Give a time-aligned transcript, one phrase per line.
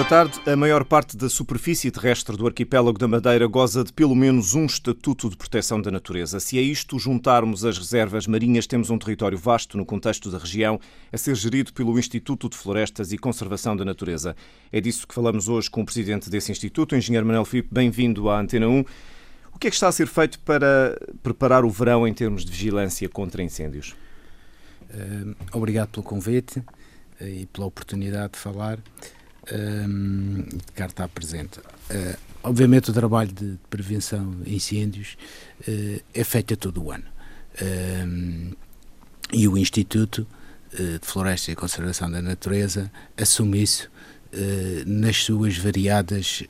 [0.00, 0.40] Boa tarde.
[0.50, 4.64] A maior parte da superfície terrestre do arquipélago da Madeira goza de pelo menos um
[4.64, 6.40] estatuto de proteção da natureza.
[6.40, 10.80] Se a isto juntarmos as reservas marinhas, temos um território vasto no contexto da região,
[11.12, 14.34] a ser gerido pelo Instituto de Florestas e Conservação da Natureza.
[14.72, 17.68] É disso que falamos hoje com o presidente desse instituto, o engenheiro Manuel Filipe.
[17.70, 18.80] Bem-vindo à Antena 1.
[19.52, 22.50] O que é que está a ser feito para preparar o verão em termos de
[22.50, 23.94] vigilância contra incêndios?
[24.82, 26.64] Uh, obrigado pelo convite uh,
[27.20, 28.78] e pela oportunidade de falar
[29.50, 31.58] de cá estar presente.
[31.58, 35.16] Uh, obviamente o trabalho de prevenção de incêndios
[35.66, 37.04] uh, é feito a todo o ano.
[39.32, 40.26] E o Instituto
[40.74, 43.90] uh, de Floresta e Conservação da Natureza assume isso
[44.86, 46.44] nas suas variadas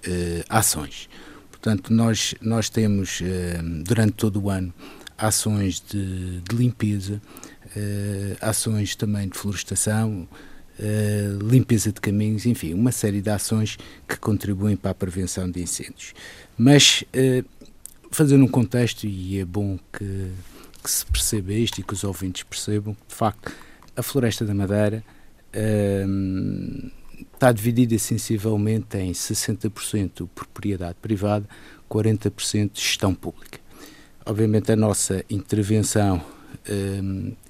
[0.50, 1.08] ações.
[1.50, 3.22] Portanto, nós, nós temos
[3.86, 4.70] durante todo o ano
[5.16, 7.22] ações de, de limpeza,
[8.38, 10.28] ações também de florestação,
[10.82, 13.76] eh, limpeza de caminhos, enfim, uma série de ações
[14.08, 16.14] que contribuem para a prevenção de incêndios.
[16.56, 17.44] Mas, uh,
[18.10, 20.30] fazendo um contexto, e é bom que,
[20.82, 23.52] que, se perceba isto e que os ouvintes percebam, de facto,
[23.94, 25.04] a Floresta da Madeira
[25.54, 26.90] uh,
[27.30, 31.46] está dividida sensivelmente em 60% propriedade privada,
[31.90, 33.60] 40% gestão pública.
[34.24, 36.24] Obviamente, a nossa intervenção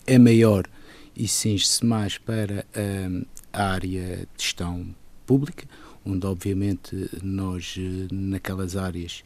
[0.06, 0.64] é maior
[1.14, 2.66] e cinge-se mais para
[3.08, 4.94] hum, a área de gestão
[5.26, 5.66] pública,
[6.04, 9.22] onde obviamente nós, eh, naquelas áreas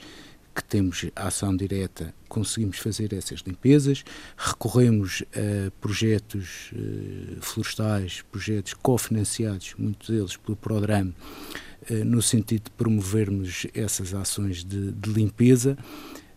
[0.55, 4.05] que temos ação direta, conseguimos fazer essas limpezas,
[4.37, 11.09] recorremos a projetos uh, florestais, projetos cofinanciados, muitos deles pelo Prodram,
[11.91, 15.77] uh, no sentido de promovermos essas ações de, de limpeza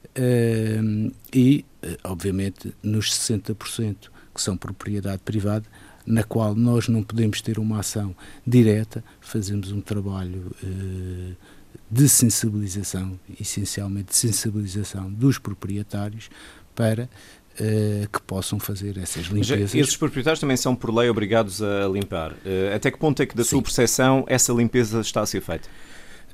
[0.03, 1.64] uh, e,
[2.03, 5.66] obviamente, nos 60% que são propriedade privada,
[6.06, 11.34] na qual nós não podemos ter uma ação direta, fazemos um trabalho eh,
[11.92, 16.30] de sensibilização, essencialmente de sensibilização dos proprietários
[16.74, 17.09] para
[17.59, 19.59] eh, que possam fazer essas limpezas.
[19.59, 22.36] Mas esses proprietários também são, por lei, obrigados a limpar.
[22.46, 23.50] Eh, até que ponto é que, da Sim.
[23.50, 25.68] sua percepção, essa limpeza está a ser feita?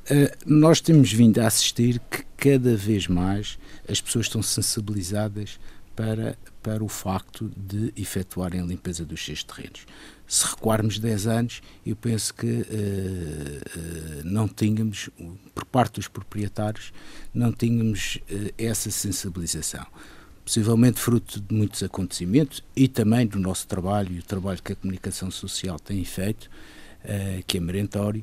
[0.04, 5.58] Uh, nós temos vindo a assistir que cada vez mais as pessoas estão sensibilizadas
[5.96, 9.86] para, para o facto de efetuarem a limpeza dos seus terrenos.
[10.28, 15.10] Se recuarmos 10 anos, eu penso que uh, uh, não tínhamos,
[15.54, 16.92] por parte dos proprietários,
[17.34, 19.86] não tínhamos uh, essa sensibilização.
[20.44, 24.76] Possivelmente fruto de muitos acontecimentos e também do nosso trabalho e o trabalho que a
[24.76, 26.50] comunicação social tem feito,
[27.48, 28.22] que é merentório,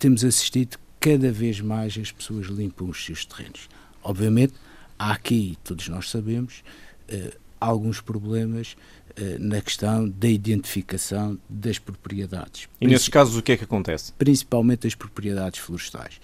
[0.00, 3.68] temos assistido cada vez mais as pessoas limpam os seus terrenos.
[4.02, 4.54] Obviamente,
[4.98, 6.62] há aqui, todos nós sabemos,
[7.10, 8.76] uh, alguns problemas
[9.10, 12.68] uh, na questão da identificação das propriedades.
[12.80, 14.12] E nesses casos o que é que acontece?
[14.14, 16.20] Principalmente as propriedades florestais.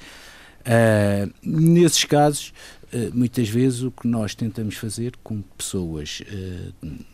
[0.61, 2.53] Uh, nesses casos,
[3.13, 6.23] muitas vezes o que nós tentamos fazer com pessoas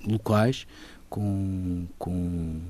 [0.06, 0.66] locais,
[1.08, 2.60] com, com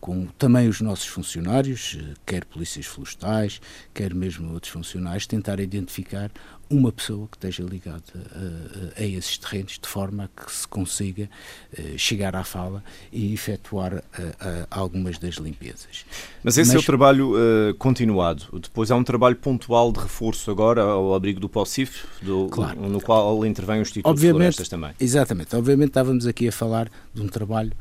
[0.00, 3.60] com também os nossos funcionários, quer polícias florestais,
[3.92, 6.30] quer mesmo outros funcionários, tentar identificar
[6.70, 11.28] uma pessoa que esteja ligada a, a, a esses terrenos, de forma que se consiga
[11.76, 16.04] uh, chegar à fala e efetuar uh, uh, algumas das limpezas.
[16.44, 17.34] Mas esse Mas, é o trabalho
[17.78, 18.44] continuado.
[18.60, 23.00] Depois há um trabalho pontual de reforço agora ao abrigo do POSIF, do, claro, no
[23.00, 24.92] qual intervém o Instituto obviamente, de Florestas também.
[25.00, 25.56] Exatamente.
[25.56, 27.72] Obviamente estávamos aqui a falar de um trabalho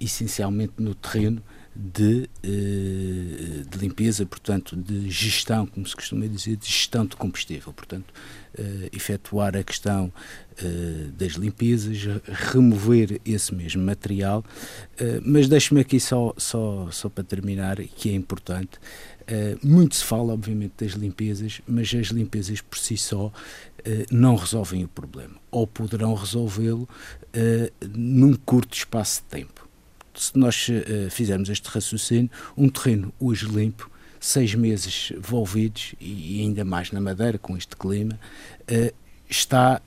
[0.00, 1.42] essencialmente no terreno,
[1.74, 7.72] de, eh, de, limpeza, portanto, de gestão, como se costuma dizer, de gestão de combustível.
[7.72, 8.12] Portanto,
[8.58, 10.12] uh, efetuar a questão
[10.62, 14.44] uh, das limpezas, remover esse mesmo material.
[15.00, 18.78] Uh, mas deixe-me aqui só, só, só para terminar, que é importante.
[19.62, 23.32] muito se fala, obviamente, das limpezas, mas as limpezas por si só
[24.10, 26.88] não resolvem o problema, ou poderão resolvê-lo
[27.94, 29.62] num curto espaço de tempo
[30.14, 33.90] se nós uh, fizermos este raciocínio, um terreno hoje limpo,
[34.20, 38.18] seis meses envolvidos, e ainda mais na Madeira, com este clima,
[38.62, 38.94] uh,
[39.28, 39.80] está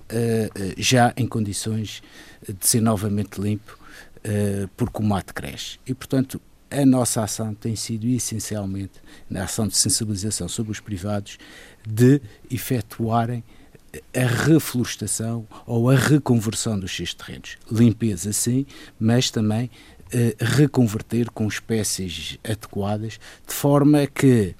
[0.75, 2.01] já em condições
[2.47, 3.77] de ser novamente limpo,
[4.75, 5.77] porque o mato cresce.
[5.85, 6.41] E, portanto,
[6.71, 8.93] a nossa ação tem sido essencialmente,
[9.29, 11.37] na ação de sensibilização sobre os privados,
[11.87, 12.19] de
[12.49, 13.43] efetuarem
[14.13, 17.57] a reflorestação ou a reconversão dos seus terrenos.
[17.71, 18.65] Limpeza, sim,
[18.99, 19.69] mas também
[20.39, 24.55] reconverter com espécies adequadas, de forma que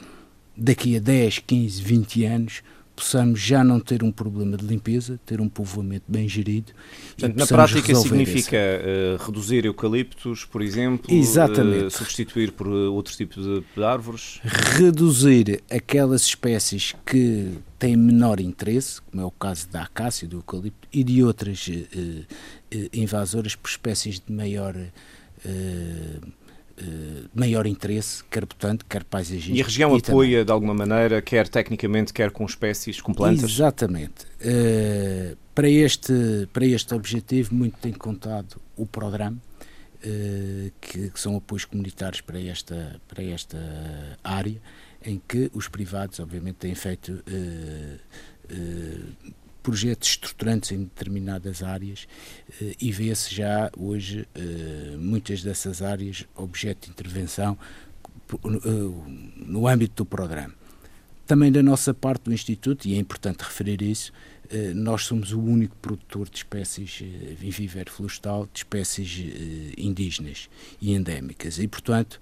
[0.57, 2.63] daqui a 10, 15, 20 anos
[2.95, 6.71] possamos já não ter um problema de limpeza, ter um povoamento bem gerido.
[7.17, 11.85] Portanto, na prática significa uh, reduzir eucaliptos, por exemplo, Exatamente.
[11.85, 14.39] Uh, substituir por outro tipo de, de árvores?
[14.43, 20.87] Reduzir aquelas espécies que têm menor interesse, como é o caso da acácia, do eucalipto,
[20.93, 22.25] e de outras uh,
[22.93, 24.75] invasoras por espécies de maior
[25.45, 26.31] Uh,
[27.33, 29.53] maior interesse, quer botante, quer paisagista.
[29.53, 30.45] E a região e apoia também.
[30.45, 33.49] de alguma maneira, quer tecnicamente, quer com espécies, com plantas?
[33.51, 34.25] Exatamente.
[34.41, 41.37] Uh, para, este, para este objetivo, muito tem contado o programa, uh, que, que, são
[41.37, 43.57] apoios comunitários para esta, para esta
[44.23, 44.61] área,
[45.03, 47.23] em que os privados, obviamente, têm feito
[49.65, 52.07] projetos estruturantes em determinadas áreas
[52.61, 57.57] eh, e vê-se já hoje eh, muitas dessas áreas objeto de intervenção
[58.31, 58.37] eh,
[59.37, 60.53] no âmbito do programa.
[61.25, 64.13] Também da nossa parte do Instituto, e é importante referir isso,
[64.75, 67.01] nós somos o único produtor de espécies
[67.35, 69.25] vivíver florestal, de espécies
[69.75, 70.47] indígenas
[70.79, 71.57] e endémicas.
[71.57, 72.21] E, portanto,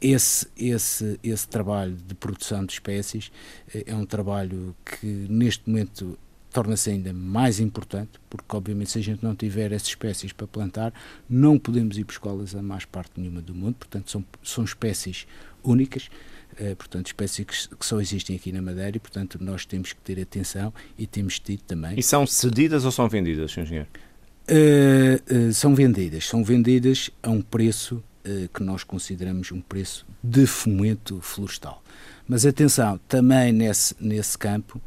[0.00, 3.30] esse, esse, esse trabalho de produção de espécies
[3.74, 6.18] eh, é um trabalho que neste momento
[6.52, 10.92] torna-se ainda mais importante, porque obviamente se a gente não tiver essas espécies para plantar,
[11.28, 15.26] não podemos ir buscá-las a mais parte nenhuma do mundo, portanto são, são espécies
[15.62, 16.08] únicas,
[16.58, 20.00] uh, portanto espécies que, que, só existem aqui na Madeira e portanto nós temos que
[20.00, 21.98] ter atenção e temos tido também.
[21.98, 23.60] E são cedidas ou são vendidas, Sr.
[23.60, 23.88] Engenheiro?
[24.48, 28.15] Uh, uh, são vendidas, são vendidas a um preço eh,
[28.52, 31.82] que nós consideramos um preço de fomento florestal.
[32.28, 34.80] Mas atenção, também nesse, nesse campo,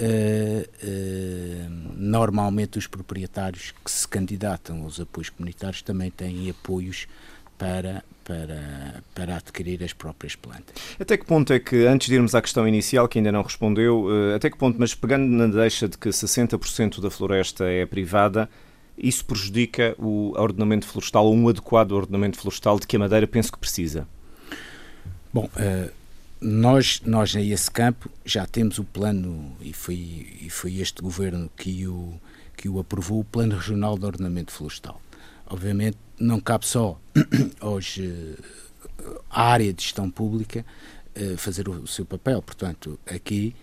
[0.00, 7.08] Uh, uh, normalmente os proprietários que se candidatam aos apoios comunitários também têm apoios
[7.58, 10.76] para, para, para adquirir as próprias plantas.
[11.00, 14.06] Até que ponto é que, antes de irmos à questão inicial, que ainda não respondeu,
[14.36, 18.48] até que ponto, mas pegando na deixa de que 60% da floresta é privada,
[18.98, 23.52] isso prejudica o ordenamento florestal ou um adequado ordenamento florestal de que a Madeira penso
[23.52, 24.06] que precisa?
[25.32, 25.90] Bom, uh,
[26.40, 31.50] nós, nós a esse campo já temos o plano, e foi, e foi este governo
[31.56, 32.14] que o,
[32.56, 35.00] que o aprovou, o Plano Regional de Ordenamento Florestal.
[35.46, 37.00] Obviamente não cabe só
[37.60, 40.64] aos, uh, à área de gestão pública
[41.16, 43.54] uh, fazer o, seu papel, portanto, aqui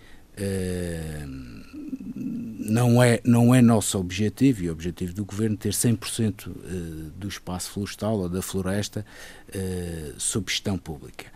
[2.68, 7.28] não é, não é nosso objetivo e o objetivo do governo ter 100% eh, do
[7.28, 9.06] espaço florestal ou da floresta
[9.52, 11.26] eh, sob gestão pública.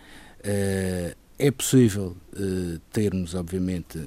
[0.43, 2.15] Eh, é possível
[2.93, 3.99] termos, obviamente,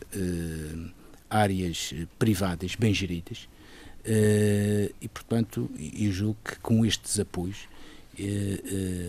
[1.28, 3.50] áreas privadas bem geridas
[4.06, 5.68] e, portanto,
[6.00, 7.68] eu julgo que com estes apoios,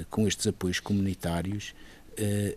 [0.08, 1.74] com estes apoios comunitários,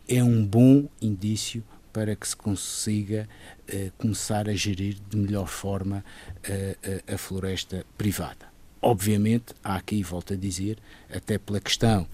[0.07, 1.61] é um bom indício
[1.97, 3.27] para que se consiga
[3.73, 6.05] uh, começar a gerir de melhor forma
[6.47, 8.45] uh, a floresta privada.
[8.79, 10.77] Obviamente, há aqui, volto a dizer,
[11.11, 12.07] até pela questão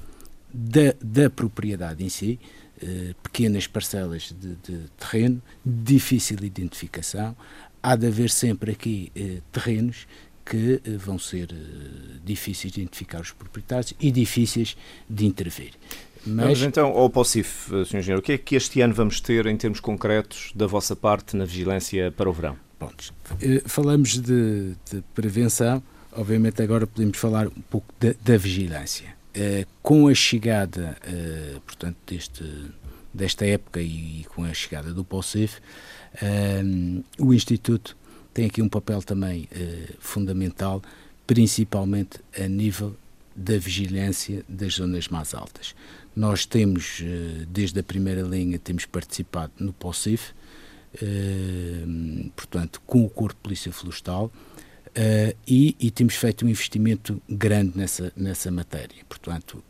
[0.54, 2.40] da, da propriedade em si,
[3.22, 7.36] pequenas parcelas de, de, terreno, difícil identificação,
[7.82, 9.12] há de haver sempre aqui
[9.52, 10.08] terrenos
[10.46, 11.50] que vão ser
[12.24, 14.78] difíceis de identificar os proprietários e difíceis
[15.10, 15.74] de intervir.
[16.26, 16.46] Mas...
[16.46, 17.98] Vamos então ao POSIF, Sr.
[17.98, 18.20] Engenheiro.
[18.20, 21.46] O que é que este ano vamos ter em termos concretos da vossa parte na
[21.46, 22.56] vigilância para o verão?
[22.80, 23.14] Pronto.
[23.42, 25.82] Eh, falamos de, de prevenção,
[26.12, 29.14] obviamente agora podemos falar um pouco da, da vigilância.
[29.36, 32.44] Uh, com a chegada, uh, portanto, deste,
[33.12, 37.98] desta época e, e, com a chegada do POSIF, uh, o Instituto
[38.34, 39.48] tem aqui um papel também
[40.00, 40.82] fundamental,
[41.28, 42.96] principalmente a nível
[43.36, 45.76] da vigilância das zonas mais altas.
[46.16, 50.32] Nós temos, eh, desde a primeira linha, temos participado no POSIF,
[51.02, 51.84] eh,
[52.36, 54.32] portanto, com o Corpo de Polícia Florestal,
[54.96, 59.04] Uh, e, e, temos feito um investimento grande nessa, nessa matéria.
[59.10, 59.64] Portanto,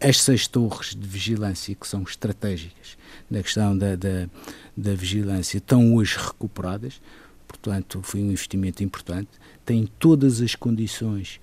[0.00, 2.96] as seis torres de vigilância que são estratégicas
[3.30, 4.28] na questão da, da,
[4.76, 7.02] da, vigilância estão hoje recuperadas,
[7.46, 9.28] portanto, foi um investimento importante,
[9.66, 11.40] tem todas as condições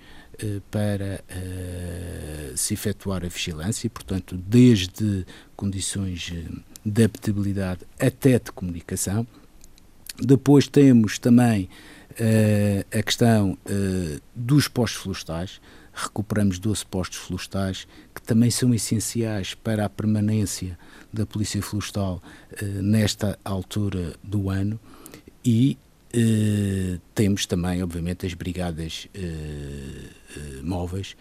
[0.69, 1.23] para
[2.55, 5.25] se efetuar a vigilância, portanto, desde
[5.55, 6.45] condições eh,
[6.85, 9.25] de habitabilidade até de comunicação.
[10.19, 11.69] Depois temos também
[12.91, 13.55] a questão
[14.35, 15.61] dos postos florestais.
[15.93, 20.79] Recuperamos 12 postos florestais que também são essenciais para a permanência
[21.13, 22.23] da Polícia Florestal
[22.81, 24.79] nesta altura do ano
[25.45, 25.77] e
[27.13, 30.16] temos também, obviamente, as brigadas uh,
[30.63, 31.15] móveis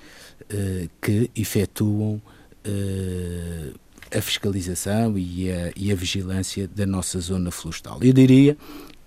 [1.01, 2.21] que efetuam
[4.17, 7.99] a fiscalização e a, e a vigilância da nossa zona florestal.
[8.03, 8.57] Eu diria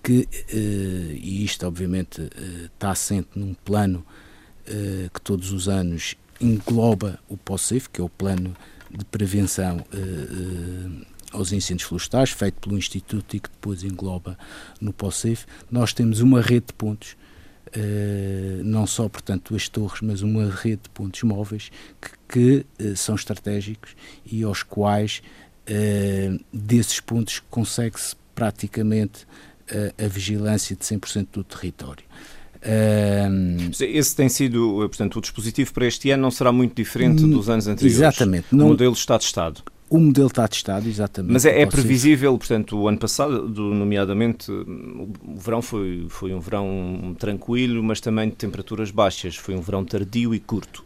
[0.02, 2.28] que, e isto obviamente
[2.72, 4.04] está assente num plano
[5.12, 8.56] que todos os anos engloba o POSIF, que é o Plano
[8.90, 9.84] de Prevenção
[11.32, 14.38] aos incêndios florestais, feito pelo Instituto e que depois engloba
[14.80, 17.16] no POSIF, nós temos uma rede de pontos,
[17.76, 22.96] uh, não só, portanto, as torres, mas uma rede de pontos móveis que, que uh,
[22.96, 23.94] são estratégicos
[24.30, 25.22] e aos quais,
[25.68, 29.26] uh, desses pontos, consegue-se praticamente
[30.02, 32.04] a vigilância de 100% do território.
[33.78, 37.68] Esse tem sido, portanto, o dispositivo para este ano não será muito diferente dos anos
[37.68, 37.96] anteriores.
[37.96, 38.46] Exatamente.
[38.50, 39.62] O modelo Estado-Estado.
[39.90, 41.32] O modelo está testado, exatamente.
[41.32, 47.16] Mas é, é previsível, portanto, o ano passado, nomeadamente, o verão foi, foi um verão
[47.18, 49.34] tranquilo, mas também de temperaturas baixas.
[49.34, 50.84] Foi um verão tardio e curto.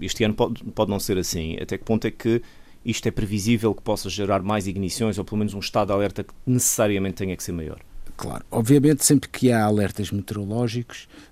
[0.00, 1.58] Este ano pode, pode não ser assim.
[1.60, 2.40] Até que ponto é que
[2.82, 6.24] isto é previsível que possa gerar mais ignições, ou pelo menos um estado de alerta
[6.24, 7.80] que necessariamente tenha que ser maior?
[8.16, 11.08] Claro, obviamente sempre que há alertas meteorológicos,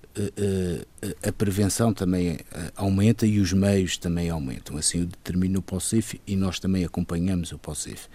[1.27, 4.77] a prevenção também eh, aumenta e os meios também aumentam.
[4.77, 8.07] Assim o determina o POSIF e nós também acompanhamos o POSIF.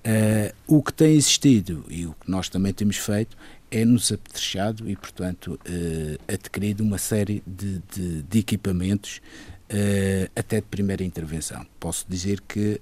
[0.00, 3.36] Uh, o que tem existido e o que nós também temos feito
[3.70, 9.20] é nos apetrechado e, portanto, uh, adquirido uma série de, de, de equipamentos
[9.70, 11.66] uh, até de primeira intervenção.
[11.78, 12.80] Posso dizer que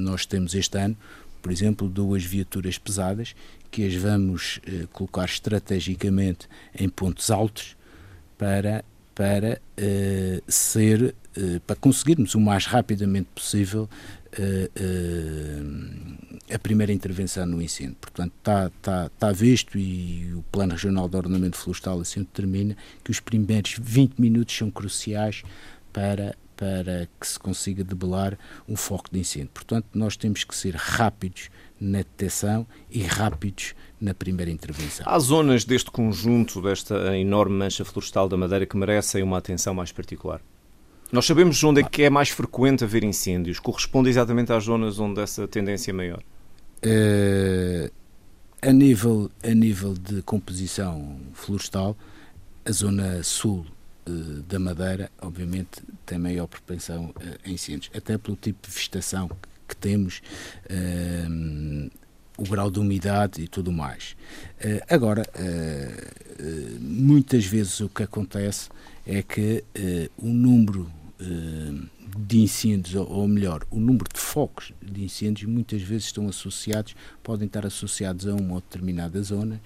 [0.00, 0.96] nós temos este ano,
[1.40, 3.34] por exemplo, duas viaturas pesadas
[3.70, 7.76] que as vamos eh, colocar estrategicamente em pontos altos
[8.36, 13.88] para, para eh, ser, eh, para conseguirmos o mais rapidamente possível
[16.54, 17.96] a primeira intervenção no incêndio.
[17.98, 23.10] Portanto, está, está, está visto e o Plano Regional de Ordenamento Florestal assim determina que
[23.10, 25.42] os primeiros 20 minutos são cruciais
[25.92, 28.36] para, para que se consiga debelar
[28.68, 29.50] um foco de incêndio.
[29.54, 31.50] Portanto, nós temos que ser rápidos
[31.80, 35.06] na detecção e rápidos na primeira intervenção.
[35.08, 39.92] Há zonas deste conjunto, desta enorme mancha florestal da Madeira, que merecem uma atenção mais
[39.92, 40.40] particular?
[41.12, 43.60] Nós sabemos onde é que é mais frequente haver incêndios.
[43.60, 46.22] Corresponde exatamente às zonas onde essa tendência é maior?
[46.84, 47.88] Uh,
[48.60, 51.96] a, nível, a nível de composição florestal,
[52.64, 53.64] a zona sul
[54.46, 59.30] da Madeira, obviamente, tem maior propensão uh, a incêndios, até pelo tipo de vegetação
[59.66, 60.22] que temos,
[60.70, 61.90] uh,
[62.36, 64.16] o grau de umidade e tudo mais.
[64.88, 65.24] Agora,
[66.80, 68.68] muitas vezes o que acontece
[69.04, 69.64] é que
[70.16, 70.88] o número
[71.18, 77.46] de incêndios, ou melhor, o número de focos de incêndios muitas vezes estão associados, podem
[77.46, 79.60] estar associados a uma determinada zona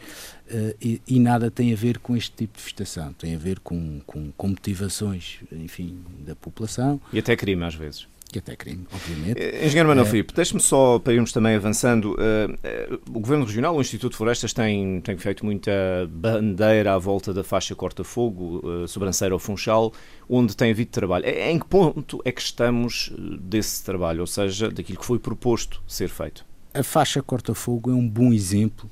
[0.80, 4.00] e, e, nada tem a ver com este tipo de vegetação, tem a ver com,
[4.06, 7.00] com, com motivações, enfim, da população.
[7.12, 9.38] E até crime às vezes que até crime, obviamente.
[9.38, 10.10] Eh, engenheiro Manuel é...
[10.10, 14.16] Filipe, deixe-me só, para irmos também avançando, uh, uh, o Governo Regional, o Instituto de
[14.16, 15.70] Florestas, tem, tem feito muita
[16.10, 19.92] bandeira à volta da faixa corta-fogo, uh, sobranceira ou funchal,
[20.28, 21.26] onde tem havido trabalho.
[21.26, 26.08] Em que ponto é que estamos desse trabalho, ou seja, daquilo que foi proposto ser
[26.08, 26.44] feito?
[26.72, 28.90] A faixa corta-fogo é um bom exemplo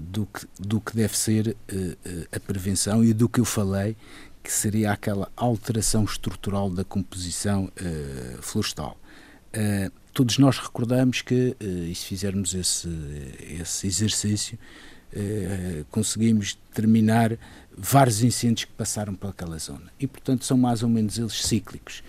[0.00, 1.56] do, que, do que deve ser
[2.34, 3.94] a prevenção e do que eu falei,
[4.42, 8.98] que seria aquela alteração estrutural da composição uh, florestal.
[9.54, 12.88] Uh, todos nós recordamos que, uh, e se fizermos esse,
[13.60, 14.58] esse exercício,
[15.90, 17.36] conseguimos determinar
[17.76, 19.92] vários incêndios que passaram por aquela zona.
[20.00, 22.02] E, portanto, são mais ou menos eles cíclicos.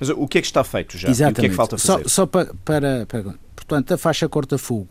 [0.00, 1.08] Mas o que é que está feito já?
[1.08, 1.38] Exatamente.
[1.38, 2.02] o que é que falta fazer?
[2.02, 4.88] Só, só para, para, para, Portanto, a faixa corta-fogo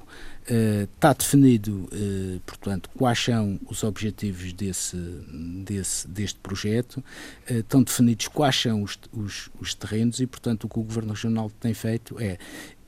[0.95, 4.97] está eh, definido, uh, portanto, quais são os objetivos desse,
[5.63, 7.03] desse, deste projeto,
[7.47, 11.51] estão definidos quais são os, os, os, terrenos e, portanto, o que o Governo Regional
[11.59, 12.37] tem feito é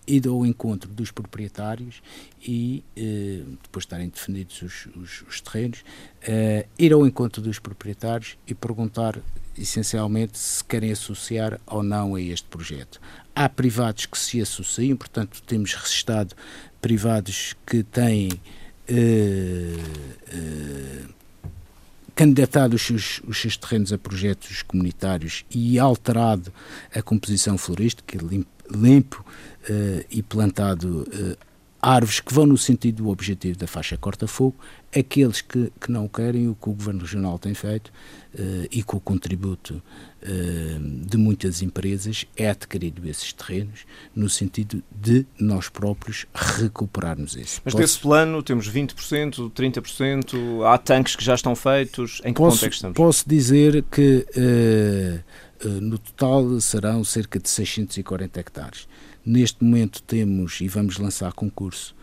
[0.07, 2.01] ir ao encontro dos proprietários
[2.41, 5.83] e, depois de estarem definidos os, os, os terrenos,
[6.77, 9.21] ir ao encontro dos proprietários e perguntar
[9.57, 12.99] essencialmente se querem associar ou não a este projeto.
[13.35, 16.35] Há privados que se associam, portanto, temos registado
[16.81, 18.35] privados que têm uh,
[20.33, 21.09] uh,
[22.15, 26.51] candidatado os seus, os seus, terrenos a projetos comunitários e alterado
[26.93, 29.25] a composição florística, limpo, limpo
[29.69, 31.07] uh, e plantado
[31.81, 34.55] árvores que vão no sentido do objetivo da faixa corta-fogo,
[34.97, 38.97] aqueles que, que não querem, o que o Governo Regional tem feito uh, e com
[38.97, 39.81] o contributo
[40.21, 47.61] uh, de muitas empresas é adquirido esses terrenos no sentido de nós próprios recuperarmos isso.
[47.63, 47.77] Mas Posso...
[47.77, 52.65] desse plano temos 20%, 30%, há tanques que já estão feitos, em que posso, ponto
[52.65, 52.95] é estamos?
[52.95, 58.87] Posso dizer que uh, no total serão cerca de 640 hectares.
[59.23, 61.95] Neste momento temos e vamos lançar concurso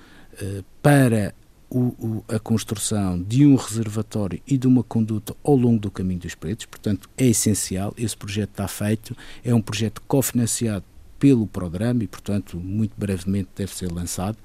[0.81, 1.35] para
[1.71, 6.21] o, o, a construção de um reservatório e de uma conduta ao longo do caminho
[6.21, 10.85] dos pretos, portanto é essencial, esse projeto está feito, é um projeto cofinanciado
[11.19, 14.39] pelo Prodrama e, portanto, muito brevemente deve ser lançado.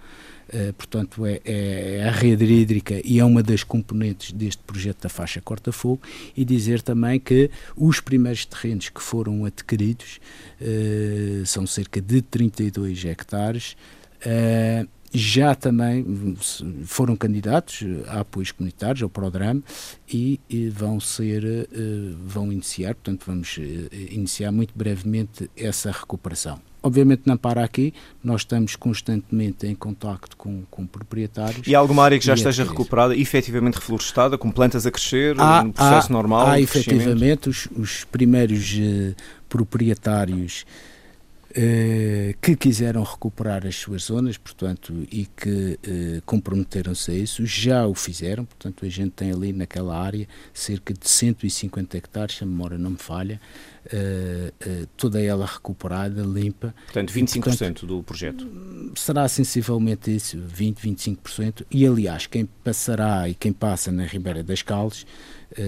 [0.49, 5.09] Uh, portanto, é, é, a rede hídrica e é uma das componentes deste projeto da
[5.09, 6.01] faixa corta-fogo.
[6.35, 10.19] E dizer também que os primeiros terrenos que foram adquiridos
[10.59, 13.75] uh, são cerca de 32 hectares.
[14.25, 16.35] Uh, já também
[16.85, 19.61] foram candidatos a apoios comunitários, ao programa,
[20.11, 23.61] e, e vão ser, uh, vão iniciar, portanto vamos uh,
[24.11, 26.59] iniciar muito brevemente essa recuperação.
[26.81, 31.65] Obviamente não para aqui, nós estamos constantemente em contacto com, com proprietários.
[31.65, 35.63] E há alguma área que já esteja recuperada, efetivamente reflorestada, com plantas a crescer, há,
[35.63, 36.47] no processo há, normal?
[36.47, 39.15] Há efetivamente os, os primeiros uh,
[39.47, 40.65] proprietários
[41.55, 47.85] eh, que quiseram recuperar as suas zonas, portanto, e que eh, comprometeram-se a isso, já
[47.85, 52.47] o fizeram, portanto, a gente tem ali naquela área cerca de 150 hectares, se a
[52.47, 53.39] memória não me falha,
[53.91, 54.51] eh,
[54.97, 56.73] toda ela recuperada, limpa.
[56.85, 58.47] Portanto, 25% e, portanto, do projeto.
[58.95, 64.63] Será sensivelmente isso, 20, 25%, e aliás, quem passará e quem passa na Ribeira das
[64.63, 65.05] Caldes,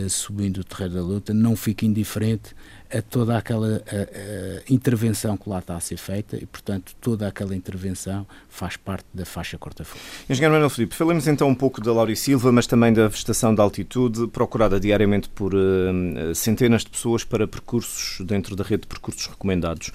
[0.10, 2.56] subindo o Terreiro da Luta, não fica indiferente
[2.94, 7.28] a toda aquela a, a intervenção que lá está a ser feita e, portanto, toda
[7.28, 10.00] aquela intervenção faz parte da faixa corta-fogo.
[10.30, 13.62] Engenheiro Manuel Filipe, falemos então um pouco da Lauri Silva, mas também da vegetação de
[13.62, 19.28] altitude, procurada diariamente por uh, centenas de pessoas para percursos dentro da rede de percursos
[19.28, 19.92] recomendados.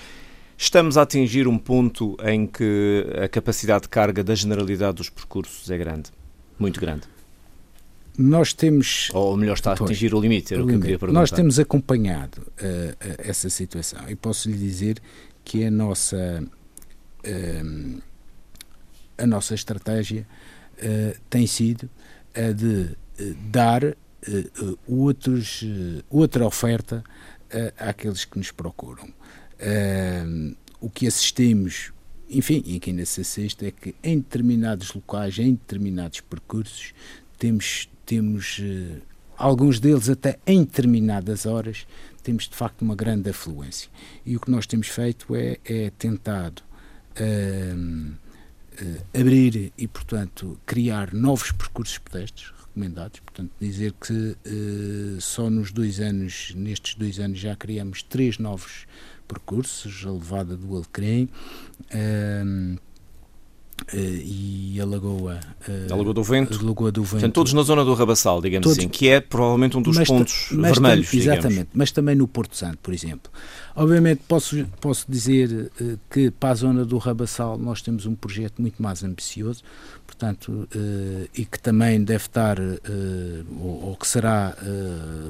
[0.59, 5.71] Estamos a atingir um ponto em que a capacidade de carga da generalidade dos percursos
[5.71, 6.11] é grande,
[6.59, 7.03] muito grande.
[8.19, 9.11] Nós temos.
[9.13, 11.21] Ou melhor, está a atingir o limite, era o, o que eu queria perguntar.
[11.21, 15.01] Nós temos acompanhado uh, essa situação e posso lhe dizer
[15.45, 16.45] que a nossa,
[17.25, 18.03] uh,
[19.19, 20.27] a nossa estratégia
[20.77, 21.89] uh, tem sido
[22.35, 22.97] a de
[23.51, 23.83] dar
[24.87, 25.63] outros,
[26.09, 27.05] outra oferta
[27.77, 29.09] àqueles que nos procuram.
[30.81, 31.93] o que assistimos
[32.31, 36.95] enfim, e que ainda se assiste, é que em determinados locais, em determinados percursos,
[37.41, 39.01] temos temos uh,
[39.37, 41.87] alguns deles até em determinadas horas
[42.23, 43.91] temos de facto uma grande afluência.
[44.27, 46.63] E o que nós temos feito é, é tentado
[47.19, 48.13] uh,
[48.83, 53.21] uh, abrir e portanto criar novos percursos pedestres recomendados.
[53.21, 54.37] Portanto dizer que
[55.19, 58.87] só nos dois anos nestes dois anos já criamos três novos
[59.27, 61.29] percursos a levada do Alecrim
[61.93, 62.79] Uh,
[63.95, 66.65] e a Lagoa, uh, a Lagoa do Vento.
[66.65, 67.13] Lagoa do Vento.
[67.13, 70.09] Portanto, todos na zona do Rabassal, digamos todos, assim, que é provavelmente um dos mas,
[70.09, 71.13] pontos mas vermelhos.
[71.13, 71.69] exatamente, digamos.
[71.75, 73.31] mas também no Porto Santo, por exemplo.
[73.75, 78.61] Obviamente, posso, posso dizer uh, que para a zona do Rabassal nós temos um projeto
[78.61, 79.63] muito mais ambicioso,
[80.07, 80.69] portanto,
[81.35, 82.59] e que também deve estar,
[83.61, 84.55] ou, que será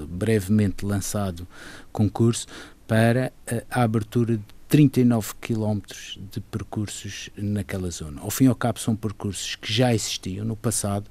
[0.08, 1.46] brevemente lançado
[1.92, 2.46] concurso
[2.88, 3.32] para
[3.70, 8.20] a abertura de 39 quilómetros de percursos naquela zona.
[8.20, 11.10] Ao fim e ao cabo, são percursos que já existiam no passado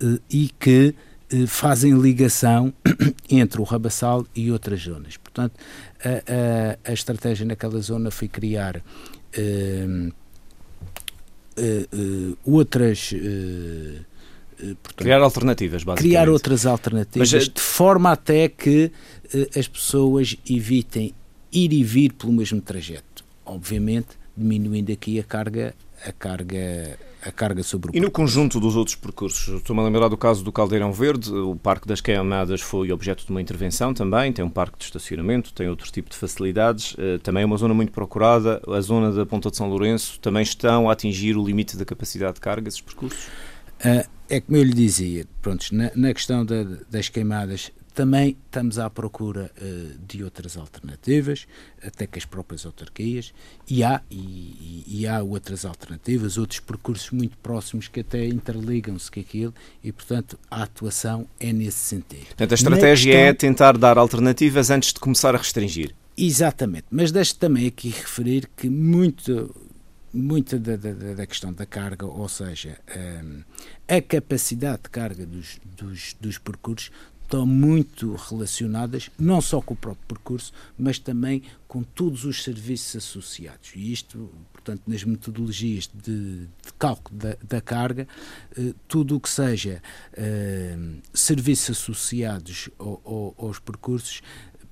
[0.00, 0.94] eh, e que
[1.28, 2.72] eh, fazem ligação
[3.28, 5.16] entre o Rabassal e outras zonas.
[5.16, 5.58] Portanto,
[6.04, 10.12] a, a, a estratégia naquela zona foi criar uh,
[11.58, 13.12] uh, outras.
[14.84, 16.12] Portanto, criar alternativas, basicamente.
[16.12, 18.92] Criar outras alternativas, Mas, de forma até que
[19.58, 21.12] as pessoas evitem
[21.54, 23.24] ir e vir pelo mesmo trajeto.
[23.46, 28.76] Obviamente, diminuindo aqui a carga, a carga a carga sobre o E no conjunto dos
[28.76, 32.92] outros percursos, estou-me a lembrar do caso do Caldeirão Verde, o Parque das Queimadas foi
[32.92, 36.94] objeto de uma intervenção também, tem um parque de estacionamento, tem outro tipo de facilidades,
[36.98, 40.42] eh, também é uma zona muito procurada, a zona da Ponta de São Lourenço, também
[40.42, 43.26] estão a atingir o limite da capacidade de carga esses percursos?
[43.80, 48.78] Uh, é como eu lhe dizia, pronto, na, na questão da, das queimadas, também estamos
[48.78, 51.46] à procura uh, de outras alternativas,
[51.82, 53.32] até que as próprias autarquias,
[53.68, 59.20] e há, e, e há outras alternativas, outros percursos muito próximos que até interligam-se com
[59.20, 62.26] aquilo, e portanto a atuação é nesse sentido.
[62.26, 63.28] Portanto, a estratégia questão...
[63.28, 65.94] é tentar dar alternativas antes de começar a restringir.
[66.16, 69.54] Exatamente, mas deixe também aqui referir que muito,
[70.12, 73.42] muita da, da, da, questão da carga, ou seja, um,
[73.88, 76.90] a capacidade de carga dos, dos, dos percursos
[77.34, 82.94] estão muito relacionadas não só com o próprio percurso, mas também com todos os serviços
[82.94, 83.72] associados.
[83.74, 88.06] E isto, portanto, nas metodologias de, de cálculo da, da carga,
[88.56, 90.78] eh, tudo o que seja eh,
[91.12, 94.22] serviços associados ao, ao, aos percursos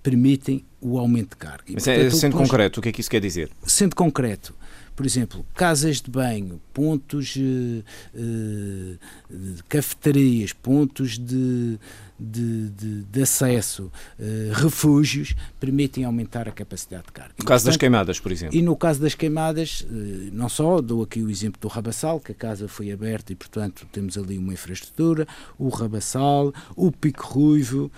[0.03, 1.65] permitem o aumento de carga.
[1.69, 3.51] E, Mas é, portanto, sendo concreto, o que é que isso quer dizer?
[3.65, 4.55] Sendo concreto,
[4.95, 7.85] por exemplo, casas de banho, pontos uh,
[8.15, 8.99] uh,
[9.31, 11.79] de cafetarias, pontos de,
[12.19, 13.85] de, de, de acesso,
[14.19, 17.35] uh, refúgios, permitem aumentar a capacidade de carga.
[17.39, 18.57] No caso das queimadas, por exemplo.
[18.57, 19.87] E no caso das queimadas,
[20.33, 23.87] não só, dou aqui o exemplo do Rabassal, que a casa foi aberta e, portanto,
[23.91, 25.27] temos ali uma infraestrutura,
[25.59, 27.91] o Rabassal, o Pico Ruivo,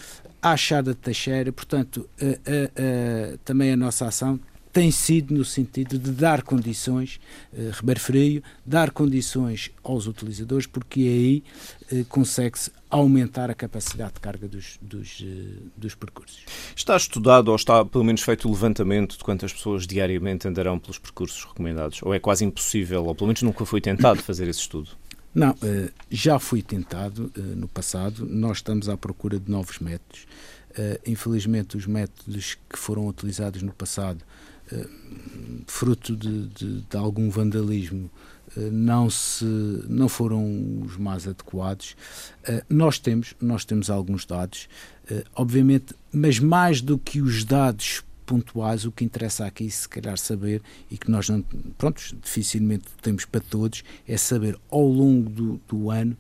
[0.45, 2.09] a Achada de Teixeira, portanto,
[3.45, 4.39] também a nossa ação
[4.75, 7.21] tem sido no sentido de dar condições,
[7.53, 11.45] uh, Ribeiro Frio, dar condições aos utilizadores, porque aí
[11.93, 16.45] uh, consegue-se aumentar a capacidade de carga dos, dos, uh, dos percursos.
[16.75, 20.99] Está estudado ou está pelo menos feito o levantamento de quantas pessoas diariamente andarão pelos
[20.99, 22.01] percursos recomendados?
[22.03, 24.91] Ou é quase impossível, ou pelo menos nunca foi tentado fazer esse estudo?
[25.35, 25.57] Não,
[26.11, 28.25] já foi tentado no passado.
[28.25, 30.27] Nós estamos à procura de novos métodos.
[31.05, 34.25] Infelizmente, os métodos que foram utilizados no passado
[34.73, 34.89] eh,
[35.67, 38.11] fruto de, de, de, algum vandalismo,
[38.57, 41.95] eh, não se não foram os mais adequados.
[42.45, 44.69] Eh, nós temos nós temos alguns dados,
[45.35, 50.63] obviamente, mas mais do que os dados pontuais, o que interessa aqui, se calhar, saber,
[50.91, 51.43] e que nós não,
[51.77, 56.17] pronto, dificilmente temos para todos, é saber ao longo do, do ano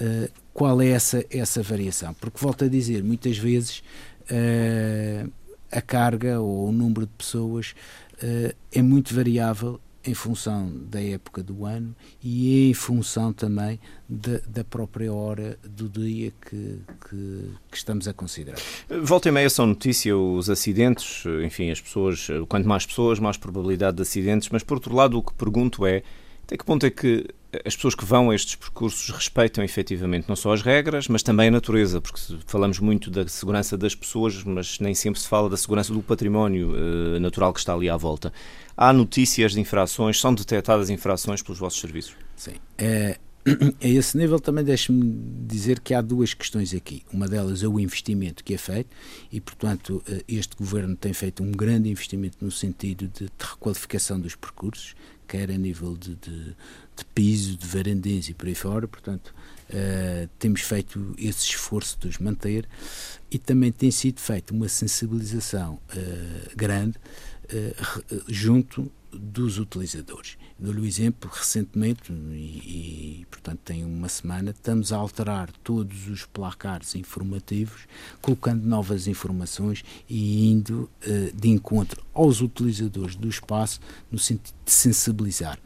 [0.00, 2.14] uh, qual é essa, essa variação.
[2.14, 3.82] Porque, volto a dizer, muitas vezes
[4.30, 5.30] uh,
[5.70, 7.74] a carga ou o número de pessoas
[8.22, 14.64] uh, é muito variável em função da época do ano e em função também da,
[14.64, 18.58] própria hora do dia que, que, que, estamos a considerar.
[19.02, 23.96] Volta e meia são notícia os acidentes, enfim, as pessoas, quanto mais pessoas, mais probabilidade
[23.96, 26.02] de acidentes, mas por outro lado o que pergunto é
[26.44, 27.26] até que ponto é que
[27.64, 31.48] as pessoas que vão a estes percursos respeitam efetivamente não só as regras, mas também
[31.48, 35.56] a natureza, porque falamos muito da segurança das pessoas, mas nem sempre se fala da
[35.56, 38.32] segurança do património uh, natural que está ali à volta.
[38.76, 42.14] Há notícias de infrações, são detectadas infrações pelos vossos serviços?
[42.36, 42.54] Sim.
[42.78, 43.18] É,
[43.82, 45.02] a esse nível também deixe-me
[45.46, 47.02] dizer que há duas questões aqui.
[47.12, 48.90] Uma delas é o investimento que é feito
[49.32, 54.34] e, portanto, eh, este governo tem feito um grande investimento no sentido de requalificação dos
[54.34, 54.94] percursos,
[55.26, 56.56] quer a nível de, de,
[57.00, 59.34] de piso, de varandins e por aí fora, portanto,
[59.70, 62.68] uh, temos feito esse esforço de os manter
[63.30, 70.38] e também tem sido feita uma sensibilização uh, grande uh, junto dos utilizadores.
[70.58, 76.24] Dou-lhe o exemplo, recentemente, e, e, portanto tem uma semana, estamos a alterar todos os
[76.26, 77.86] placares informativos,
[78.20, 83.80] colocando novas informações e indo uh, de encontro aos utilizadores do espaço
[84.12, 85.58] no sentido de sensibilizar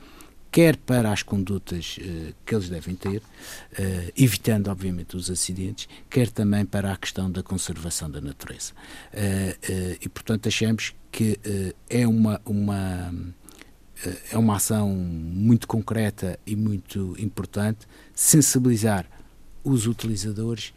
[0.54, 6.30] quer para as condutas uh, que eles devem ter, uh, evitando, obviamente, os acidentes, quer
[6.30, 8.72] também para a questão da conservação da natureza.
[9.12, 11.40] Uh, e, portanto, achamos que
[11.88, 13.12] é uma, uma
[14.30, 19.06] é uma ação muito concreta e muito importante sensibilizar
[19.62, 20.74] os utilizadores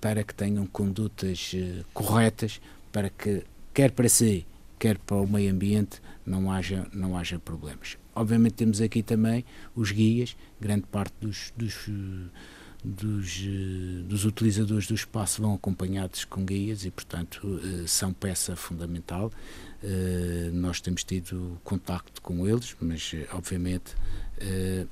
[0.00, 1.54] para que tenham condutas
[1.92, 4.46] corretas, para que, quer para si,
[4.78, 7.98] quer para o meio ambiente, não haja, não haja problemas.
[8.14, 11.88] Obviamente temos aqui também os guias, grande parte dos, dos,
[12.84, 13.40] dos,
[14.06, 19.32] dos, utilizadores do espaço vão acompanhados com guias e, portanto, eh, são peça fundamental.
[19.82, 23.94] Eh, nós temos tido contacto com eles, mas, obviamente,
[24.38, 24.86] eh,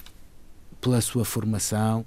[0.81, 2.05] pela sua formação,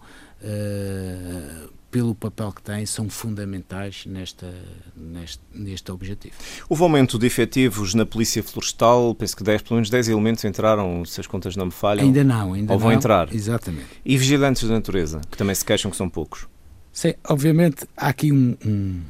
[1.95, 4.53] pelo papel que têm, são fundamentais nesta,
[4.93, 6.35] neste, neste objetivo.
[6.67, 11.05] Houve aumento de efetivos na Polícia Florestal, penso que 10, pelo menos 10 elementos entraram,
[11.05, 12.03] se as contas não me falham.
[12.03, 13.33] Ainda não, ainda Ou vão não, entrar.
[13.33, 13.87] Exatamente.
[14.03, 16.49] E vigilantes da natureza, que também se queixam que são poucos.
[16.91, 19.01] Sim, obviamente há aqui um, um,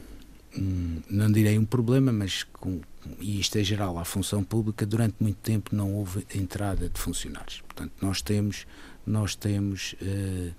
[0.55, 2.81] um não direi um problema, mas com,
[3.19, 7.61] e isto é geral, à função pública, durante muito tempo não houve entrada de funcionários.
[7.61, 8.67] Portanto, nós temos,
[9.07, 10.53] nós temos uh,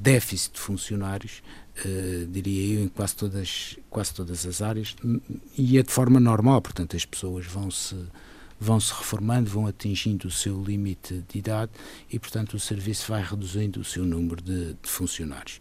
[0.00, 1.42] déficit de funcionários,
[1.84, 4.94] uh, diria eu, em quase todas, quase todas as áreas,
[5.56, 7.96] e é de forma normal, portanto, as pessoas vão se
[8.62, 11.72] vão se reformando, vão atingindo o seu limite de idade
[12.08, 15.60] e, portanto, o serviço vai reduzindo o seu número de, de funcionários.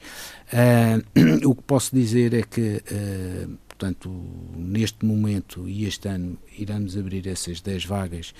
[0.53, 4.11] Uh, o que posso dizer é que uh, Portanto,
[4.55, 8.31] neste momento e este ano iremos abrir essas 10 vagas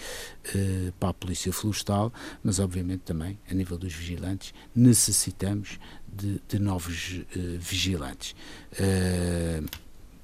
[0.54, 6.60] uh, para a Polícia Florestal, mas obviamente também, a nível dos vigilantes, necessitamos de, de
[6.60, 8.36] novos uh, vigilantes.
[8.74, 9.68] Uh,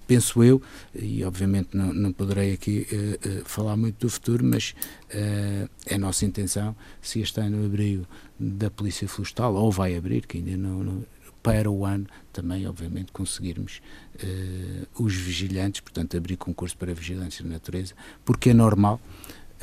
[0.05, 0.61] penso eu,
[0.93, 2.87] e obviamente não, não poderei aqui
[3.43, 4.73] falar muito do futuro, mas
[5.09, 8.07] é a nossa intenção, se este ano abriu
[8.39, 11.05] da Polícia Florestal, ou vai abrir, que ainda não, não
[11.47, 13.81] para o ano também, obviamente, conseguirmos
[14.15, 17.93] uh, os vigilantes, portanto, abrir concurso para vigilantes da natureza,
[18.25, 18.99] porque é normal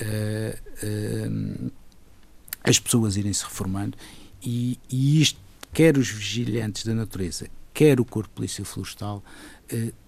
[0.00, 1.70] uh,
[2.62, 3.98] as pessoas irem se reformando
[4.42, 5.38] e, e, isto,
[5.74, 9.22] quer os vigilantes da natureza, quer o Corpo de Polícia Florestal,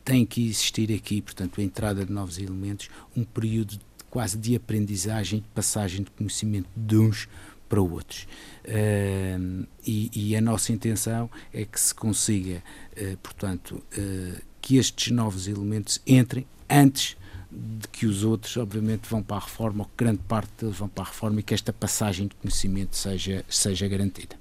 [0.02, 5.40] tem que existir aqui, portanto, a entrada de novos elementos, um período quase de aprendizagem,
[5.40, 7.28] de passagem de conhecimento de uns
[7.68, 8.26] para outros.
[8.64, 12.62] Uh, e, e, a nossa intenção é que se consiga,
[12.96, 17.16] uh, portanto, uh, que estes novos elementos entrem antes
[17.50, 20.88] de que os outros, obviamente, vão para a reforma, ou que grande parte deles vão
[20.88, 24.36] para a reforma e que esta passagem de conhecimento seja, seja garantida.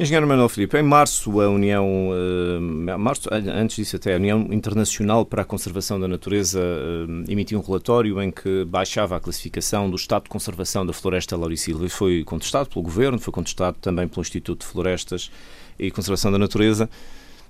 [0.00, 5.26] Engenheiro Manuel Filipe, em março a União, uh, março, antes disso até, a União Internacional
[5.26, 9.96] para a Conservação da Natureza uh, emitiu um relatório em que baixava a classificação do
[9.96, 14.22] estado de conservação da floresta Laurisilva e foi contestado pelo Governo, foi contestado também pelo
[14.22, 15.30] Instituto de Florestas
[15.78, 16.88] e Conservação da Natureza,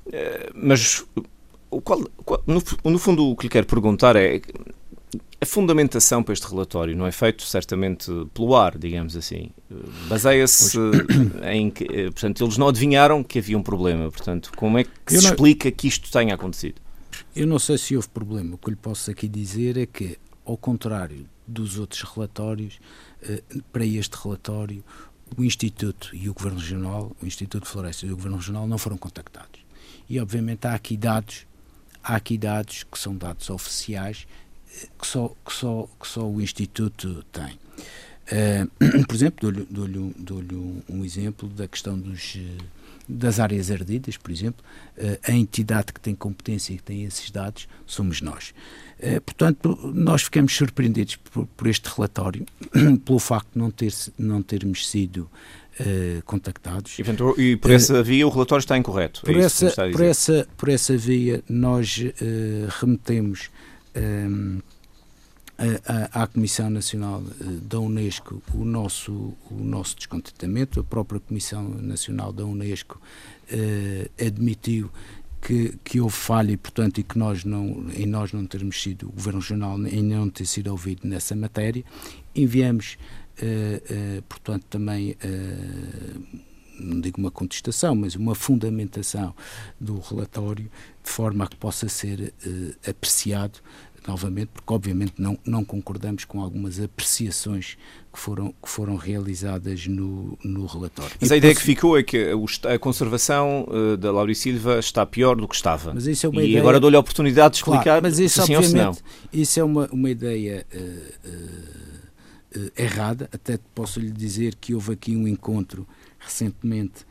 [0.08, 0.10] uh,
[0.52, 1.06] mas
[1.84, 4.40] qual, qual, no, no fundo o que lhe quero perguntar é
[5.40, 9.50] a fundamentação para este relatório não é feito certamente pelo ar, digamos assim.
[10.06, 10.78] Baseia-se
[11.50, 14.10] em que, eh, portanto, eles não adivinharam que havia um problema.
[14.10, 16.80] Portanto, como é que se não, explica que isto tenha acontecido?
[17.34, 18.54] Eu não sei se houve problema.
[18.54, 22.78] O que lhe posso aqui dizer é que, ao contrário dos outros relatórios,
[23.22, 23.42] eh,
[23.72, 24.84] para este relatório,
[25.36, 28.76] o Instituto e o Governo Regional, o Instituto de Florestas e o Governo Regional não
[28.76, 29.60] foram contactados.
[30.08, 31.46] E, obviamente, há aqui dados,
[32.02, 34.26] há aqui dados que são dados oficiais
[34.98, 37.58] que só, que só, que só o Instituto tem.
[38.30, 42.38] Uh, por exemplo, dou-lhe dou dou um, um, exemplo da questão dos,
[43.08, 44.64] das áreas ardidas, por exemplo.
[44.96, 48.54] Uh, a entidade que tem competência e que tem esses dados somos nós.
[49.00, 52.46] Uh, portanto, nós ficamos surpreendidos por, por, este relatório,
[53.04, 55.28] pelo facto de não, ter, não termos sido
[56.26, 56.98] contactados.
[56.98, 59.22] E, e por essa via o relatório está incorreto?
[59.24, 62.04] É por, é essa, por, essa, por essa via nós
[62.78, 63.48] remetemos
[63.96, 64.60] um,
[66.12, 70.80] à, Comissão Nacional eh, da Unesco o nosso, o nosso descontentamento.
[70.80, 73.00] A própria Comissão Nacional da Unesco
[73.52, 74.90] uh, admitiu
[75.40, 79.08] que, que houve falha e, portanto, e que nós não, em nós não termos sido,
[79.08, 81.84] o Governo Regional em não ter sido ouvido nessa matéria.
[82.34, 82.96] Enviamos,
[83.42, 85.16] uh, portanto, também
[86.80, 89.34] não digo uma contestação, mas uma fundamentação
[89.78, 90.70] do relatório,
[91.02, 93.60] de forma a que possa ser uh, apreciado
[94.06, 97.76] novamente, porque obviamente não, não concordamos com algumas apreciações
[98.12, 101.14] que foram, que foram realizadas no, no relatório.
[101.20, 102.32] Mas a ideia que ficou é que
[102.68, 105.92] a conservação uh, da Lauricilva está pior do que estava.
[105.94, 106.60] Mas isso é uma e ideia...
[106.60, 108.76] agora dou-lhe a oportunidade de explicar claro, mas isso, se ou se.
[109.32, 115.14] Isso é uma, uma ideia uh, uh, errada, até posso lhe dizer que houve aqui
[115.14, 115.86] um encontro
[116.20, 117.04] recentemente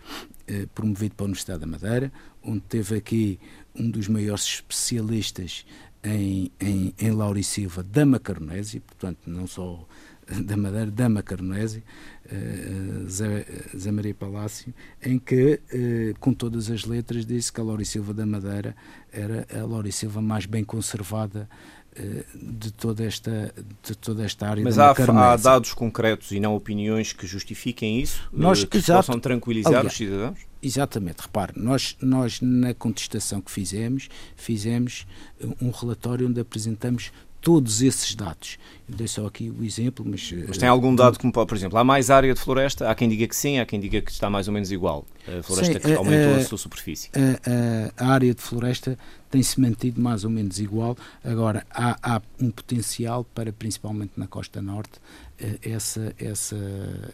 [0.48, 3.40] eh, promovido pela Universidade da Madeira, onde teve aqui
[3.76, 5.66] um dos maiores especialistas
[6.04, 9.86] em, em, em Laurisilva da Macaronese, portanto, não só
[10.44, 11.84] da Madeira, da Macaronese,
[12.26, 13.46] uh, Zé,
[13.76, 18.26] Zé, Maria Palácio, em que, uh, com todas as letras, disse que a Laurisilva da
[18.26, 18.76] Madeira
[19.12, 21.79] era a Laurisilva mais bem conservada eh,
[22.36, 27.12] de toda esta, de toda esta área Mas há, há, dados concretos e não opiniões
[27.12, 28.30] que justifiquem isso?
[28.32, 30.40] Nós, que exato, possam tranquilizar aliás, os cidadãos?
[30.62, 35.06] Exatamente, repare, nós, nós na contestação que fizemos, fizemos
[35.62, 38.58] um relatório onde apresentamos todos esses dados.
[38.88, 40.34] Eu dei só aqui o exemplo, mas...
[40.48, 42.90] Mas tem algum dado como, por exemplo, há mais área de floresta?
[42.90, 45.06] Há quem diga que sim, há quem diga que está mais ou menos igual.
[45.28, 47.10] A floresta sim, que aumentou a, a, a, sua superfície.
[47.14, 48.98] A, a, área de floresta
[49.30, 50.98] tem-se mantido mais ou menos igual.
[51.24, 55.00] Agora, há, há um potencial para, principalmente na costa norte,
[55.40, 56.58] eh, essa, essa,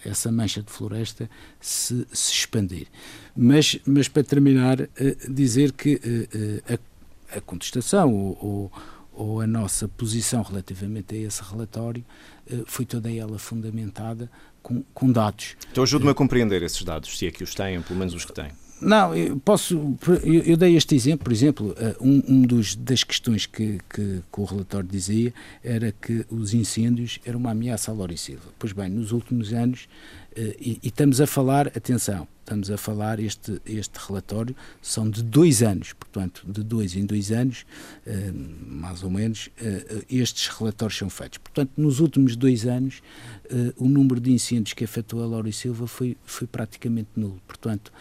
[0.03, 2.87] essa mancha de floresta se, se expandir.
[3.35, 5.99] Mas, mas para terminar, eh, dizer que
[6.33, 8.71] eh, a, a contestação ou,
[9.15, 12.03] ou a nossa posição relativamente a esse relatório
[12.49, 14.29] eh, foi toda ela fundamentada
[14.61, 15.55] com, com dados.
[15.71, 18.33] Então ajude-me a compreender esses dados, se é que os têm, pelo menos os que
[18.33, 18.51] têm.
[18.81, 19.97] Não, eu posso.
[20.23, 24.41] Eu, dei este exemplo, por exemplo, eh, um, um dos, das questões que, que, que,
[24.41, 28.43] o relatório dizia era que os incêndios eram uma ameaça à Silva.
[28.59, 33.19] Pois bem, nos últimos anos, eh, e, e estamos a falar, atenção, estamos a falar,
[33.19, 37.65] este, este relatório são de dois anos, portanto, de dois em dois anos,
[38.05, 41.39] eh, mais ou menos, eh, estes relatórios são feitos.
[41.39, 43.01] Portanto, nos últimos dois anos,
[43.45, 47.41] eh, o número de incêndios que afetou a Laura e Silva foi, foi praticamente nulo.
[47.47, 47.91] Portanto,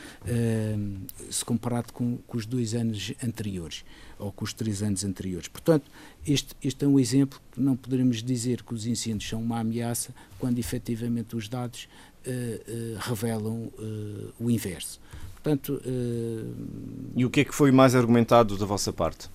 [1.30, 3.84] se comparado com, com os dois anos anteriores,
[4.18, 5.48] ou com os três anos anteriores.
[5.48, 5.90] Portanto,
[6.26, 10.14] este, este é um exemplo que não poderemos dizer que os incêndios são uma ameaça,
[10.38, 11.88] quando efetivamente os dados
[12.26, 15.00] uh, uh, revelam uh, o inverso.
[15.34, 15.80] portanto...
[17.16, 19.28] E o que é que foi mais argumentado da vossa parte?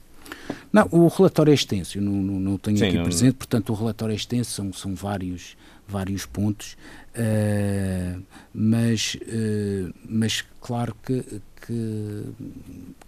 [0.72, 3.04] Não, o relatório é extenso, eu não, não, não tenho Sim, aqui não...
[3.04, 6.78] presente, portanto o relatório é extenso, são, são vários, vários pontos,
[7.15, 8.22] uh,
[8.54, 11.24] mas, uh, mas claro que,
[11.65, 12.24] que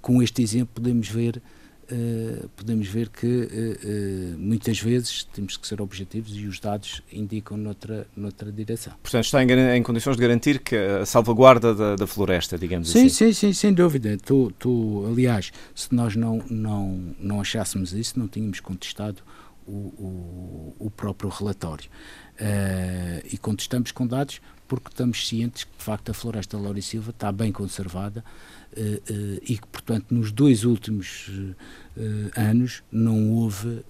[0.02, 1.42] com este exemplo podemos ver
[1.92, 7.02] Uh, podemos ver que uh, uh, muitas vezes temos que ser objetivos e os dados
[7.12, 8.94] indicam noutra, noutra direção.
[9.04, 13.08] Portanto, está em, em condições de garantir que a salvaguarda da, da floresta, digamos sim,
[13.08, 13.10] assim.
[13.10, 14.18] Sim, sim, sem dúvida.
[14.18, 19.22] Tu, tu, aliás, se nós não, não, não achássemos isso, não tínhamos contestado
[19.68, 21.90] o, o, o próprio relatório.
[23.30, 24.40] e contestamos com dados
[24.72, 28.24] porque estamos cientes que, de facto, a floresta Laura Silva está bem conservada
[29.44, 33.84] e que, portanto, nos dois últimos uh, anos não houve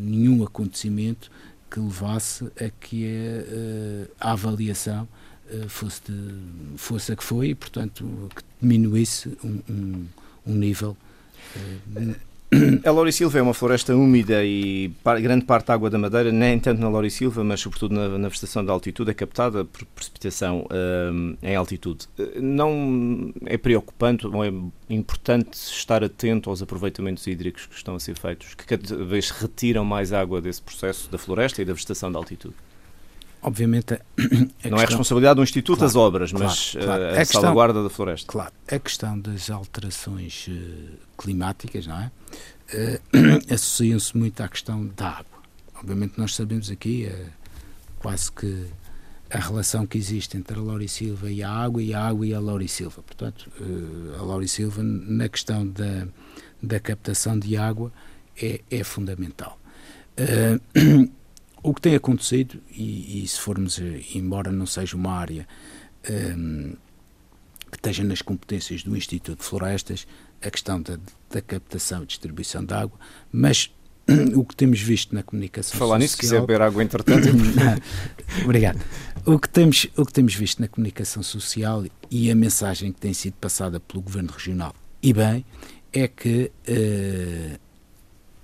[0.00, 1.30] nenhum acontecimento
[1.70, 3.06] que levasse a que
[4.20, 5.06] a, a avaliação
[5.68, 10.06] fosse, de, fosse a que foi e, portanto, que diminuísse um, um,
[10.46, 10.96] um nível
[12.84, 16.58] a Lori Silva é uma floresta úmida e grande parte da água da Madeira, nem
[16.58, 20.66] tanto na Lori Silva, mas sobretudo na, na vegetação de altitude, é captada por precipitação
[21.12, 22.06] um, em altitude.
[22.18, 24.50] Eh, não é preocupante ou é
[24.88, 29.84] importante estar atento aos aproveitamentos hídricos que estão a ser feitos, que cada vez retiram
[29.84, 32.54] mais água desse processo da floresta e da vegetação de altitude?
[33.42, 37.02] Obviamente, a não é questão, é responsabilidade do Instituto claro, das Obras, mas claro, claro.
[37.02, 38.32] Eh, a, a questão, salvaguarda da floresta.
[38.32, 40.48] Claro, a questão das alterações
[41.18, 42.10] climáticas, não é?
[42.72, 45.38] Uh, associam-se muito à questão da água.
[45.74, 47.30] Obviamente, nós sabemos aqui uh,
[47.98, 48.66] quase que
[49.30, 52.34] a relação que existe entre a Laura Silva e a água e a água e
[52.34, 53.02] a Laura Silva.
[53.02, 53.50] Portanto,
[54.18, 56.08] a Laura Silva, na questão da,
[56.62, 57.92] da captação de água,
[58.40, 59.58] é, é fundamental.
[61.62, 63.80] O que tem acontecido, e, e se formos,
[64.14, 65.46] embora não seja uma área
[66.08, 66.74] um,
[67.70, 70.06] que esteja nas competências do Instituto de Florestas,
[70.42, 70.98] a questão da,
[71.30, 72.98] da captação e distribuição de água,
[73.32, 73.70] mas
[74.34, 75.98] o que temos visto na comunicação Falar social...
[76.00, 77.28] nisso, quiser beber água entretanto...
[78.44, 78.80] Obrigado.
[79.26, 83.12] O que, temos, o que temos visto na comunicação social e a mensagem que tem
[83.12, 85.44] sido passada pelo Governo Regional, e bem,
[85.92, 87.58] é que uh,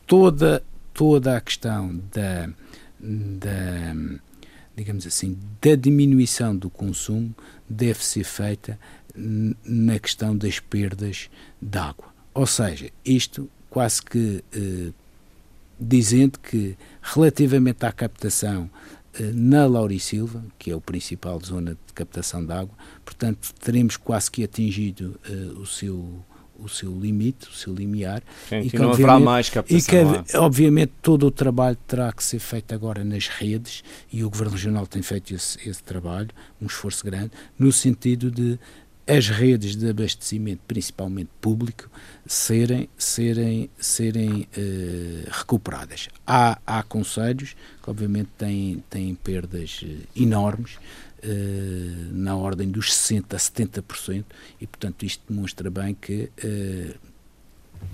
[0.07, 2.51] toda, toda a questão da
[3.05, 3.95] da,
[4.75, 7.35] digamos assim, da diminuição do consumo
[7.69, 8.79] deve ser feita
[9.14, 12.07] na questão das perdas de água.
[12.33, 14.92] Ou seja, isto quase que eh,
[15.79, 18.68] dizendo que relativamente à captação
[19.14, 22.74] eh, na Laurisilva, que é a principal zona de captação de água,
[23.05, 26.24] portanto teremos quase que atingido eh, o seu
[26.57, 28.22] o seu limite, o seu limiar.
[28.48, 29.77] Sim, e que não haverá mais captação.
[29.77, 34.31] E que, obviamente, todo o trabalho terá que ser feito agora nas redes, e o
[34.31, 36.31] Governo Regional tem feito esse, esse trabalho,
[36.62, 38.59] um esforço grande, no sentido de
[39.07, 41.90] as redes de abastecimento, principalmente público,
[42.27, 46.09] serem, serem, serem uh, recuperadas.
[46.27, 49.87] Há, há conselhos que, obviamente, têm, têm perdas uh,
[50.17, 50.77] enormes,
[51.23, 54.25] uh, na ordem dos 60% a 70%,
[54.61, 56.31] e, portanto, isto demonstra bem que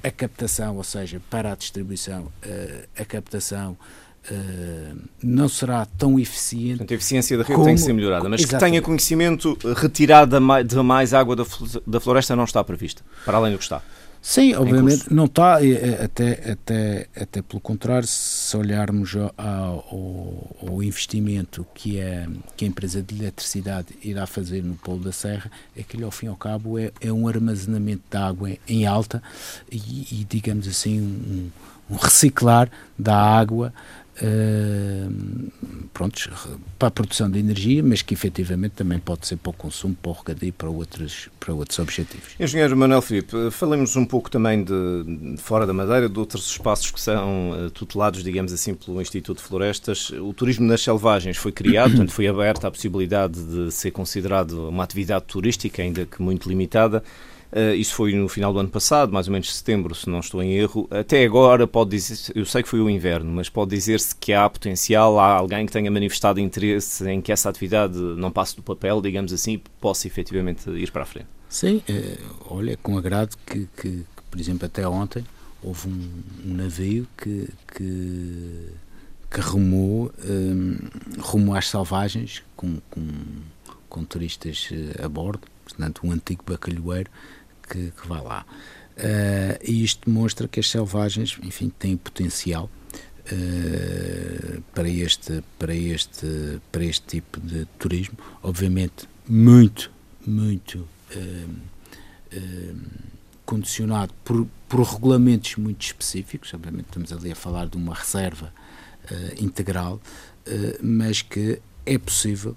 [0.04, 2.32] a captação, ou seja, para a distribuição,
[2.96, 3.76] a captação
[4.30, 6.78] Uh, não será tão eficiente.
[6.78, 8.60] Portanto, a eficiência da rede como, tem que ser melhorada, mas exatamente.
[8.64, 13.58] que tenha conhecimento, retirada de mais água da floresta não está prevista, para além do
[13.58, 13.82] que está.
[14.22, 15.58] Sim, obviamente não está,
[16.04, 22.68] até, até, até pelo contrário, se olharmos ao, ao, ao, investimento que a, que a
[22.68, 26.78] empresa de eletricidade irá fazer no Polo da Serra, aquilo ao fim e ao cabo
[26.78, 29.22] é, é um armazenamento de água em alta
[29.72, 29.78] e,
[30.12, 31.50] e digamos assim, um,
[31.90, 33.72] um reciclar da água
[35.92, 36.28] Prontos,
[36.78, 40.10] para a produção de energia, mas que efetivamente também pode ser para o consumo, para
[40.10, 42.34] o regadio, para outros, para outros objetivos.
[42.38, 47.00] Engenheiro Manuel Filipe, falemos um pouco também de, fora da Madeira, de outros espaços que
[47.00, 50.10] são uh, tutelados, digamos assim, pelo Instituto de Florestas.
[50.10, 54.84] O turismo nas selvagens foi criado, portanto foi aberta a possibilidade de ser considerado uma
[54.84, 57.02] atividade turística, ainda que muito limitada.
[57.52, 60.42] Uh, isso foi no final do ano passado, mais ou menos setembro, se não estou
[60.42, 60.86] em erro.
[60.90, 64.48] Até agora pode dizer, eu sei que foi o inverno, mas pode dizer-se que há
[64.48, 69.00] potencial, há alguém que tenha manifestado interesse em que essa atividade não passe do papel,
[69.00, 71.26] digamos assim, possa efetivamente ir para a frente.
[71.48, 72.16] Sim, é,
[72.48, 75.24] olha, com agrado que, que, que, por exemplo, até ontem
[75.60, 78.68] houve um, um navio que, que,
[79.28, 83.02] que rumou, um, às selvagens com, com,
[83.88, 87.10] com turistas eh, a bordo, portanto, um antigo bacalhoeiro
[87.70, 88.44] que, que vai lá.
[88.96, 92.68] Uh, e isto demonstra que as selvagens, enfim, têm potencial
[93.32, 98.18] uh, para, este, para, este, para este tipo de turismo.
[98.42, 99.90] Obviamente, muito,
[100.26, 100.86] muito
[103.44, 108.52] condicionado por, por regulamentos muito específicos, obviamente estamos ali a falar de uma reserva
[109.40, 110.00] integral,
[110.80, 112.56] mas que é possível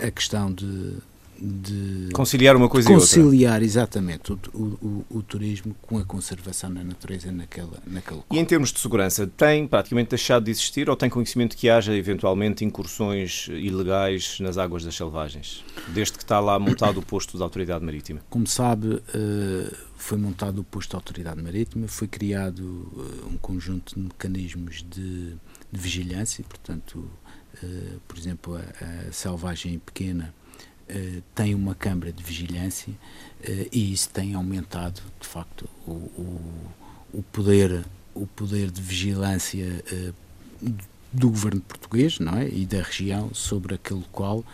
[0.00, 0.96] a questão de
[1.40, 3.64] de conciliar uma coisa conciliar, e outra.
[3.64, 8.72] exatamente o, o, o, turismo com a conservação da natureza naquela, naquele E em termos
[8.72, 14.38] de segurança, tem praticamente deixado de existir ou tem conhecimento que haja eventualmente incursões ilegais
[14.40, 18.20] nas águas das selvagens, desde que está lá montado o posto da Autoridade Marítima?
[18.30, 23.94] Como sabe, eh, foi montado o posto da Autoridade Marítima, foi criado eh, um conjunto
[23.94, 27.08] de mecanismos de, de vigilância, portanto,
[27.62, 30.34] eh, por exemplo, a, a selvagem pequena
[30.88, 36.40] eh, tem uma câmara de vigilância uh, e isso tem aumentado, de facto, o, o,
[37.12, 37.84] o poder,
[38.14, 40.74] o poder de vigilância uh,
[41.12, 42.48] do governo português não é?
[42.48, 44.44] e da região sobre aquele local.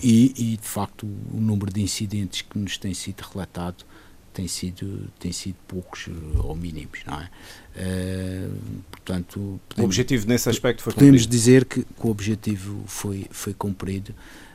[0.00, 3.84] E, e, de facto, o número de incidentes que nos tem sido relatado
[4.32, 6.08] tem sido, tem sido poucos
[6.38, 7.28] ou mínimos, não é?
[7.74, 11.30] Uh, portanto, podemos, o objetivo nesse aspecto foi podemos cumprido?
[11.30, 14.14] dizer que, que, o objetivo foi, foi cumprido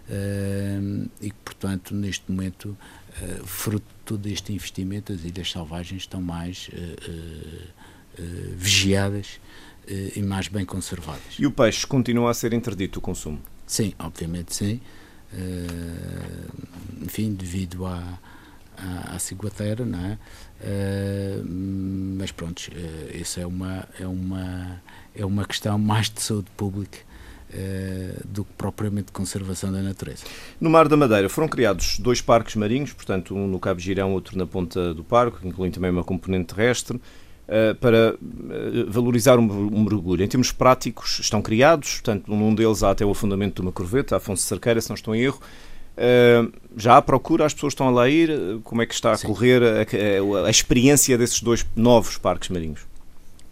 [0.09, 2.77] uh, e que, portanto, neste momento,
[3.21, 6.69] uh, fruto de todo este investimento, as Ilhas Selvagens estão mais
[8.55, 9.39] vigiadas
[9.87, 11.35] e mais bem conservadas.
[11.37, 13.39] E o peixe continua a ser interdito o consumo?
[13.65, 14.79] Sim, obviamente sim.
[17.03, 18.17] enfim, devido à
[18.77, 20.17] à, à ciguatera, não é?
[20.59, 21.45] Uh,
[22.17, 24.81] mas pronto, uh, isso é uma, é, uma,
[25.15, 26.99] é uma questão mais de saúde pública
[27.49, 30.25] uh, do que propriamente de conservação da natureza.
[30.59, 34.37] No Mar da Madeira foram criados dois parques marinhos, portanto um no Cabo Girão, outro
[34.37, 36.99] na ponta do parque, incluindo também uma componente terrestre,
[37.79, 38.17] para
[38.89, 40.21] valorizar um mergulho.
[40.21, 44.17] Em termos práticos, estão criados, portanto, num deles há até o afundamento de uma corveta,
[44.17, 45.39] Afonso Cerqueira, se não estou em erro,
[46.75, 48.29] já há procura, as pessoas estão a lá ir.
[48.63, 49.27] Como é que está a Sim.
[49.27, 49.81] correr a,
[50.43, 52.81] a, a, experiência desses dois novos parques marinhos?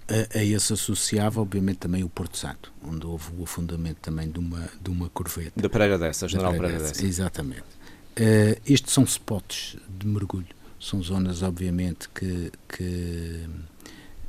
[0.07, 4.37] A, a esse associava, obviamente, também o Porto Santo, onde houve o afundamento também de
[4.37, 5.59] uma, de uma corveta.
[5.59, 7.03] Da Pereira dessa, General da Pereira, dessa.
[7.03, 7.63] Exatamente.
[8.17, 10.45] Uh, estes são spots de mergulho.
[10.79, 13.45] São zonas, obviamente, que, que,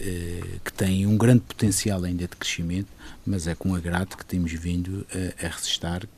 [0.01, 2.89] uh, que têm um grande potencial ainda de crescimento,
[3.27, 6.09] mas é com agrado que temos vindo a, a resistar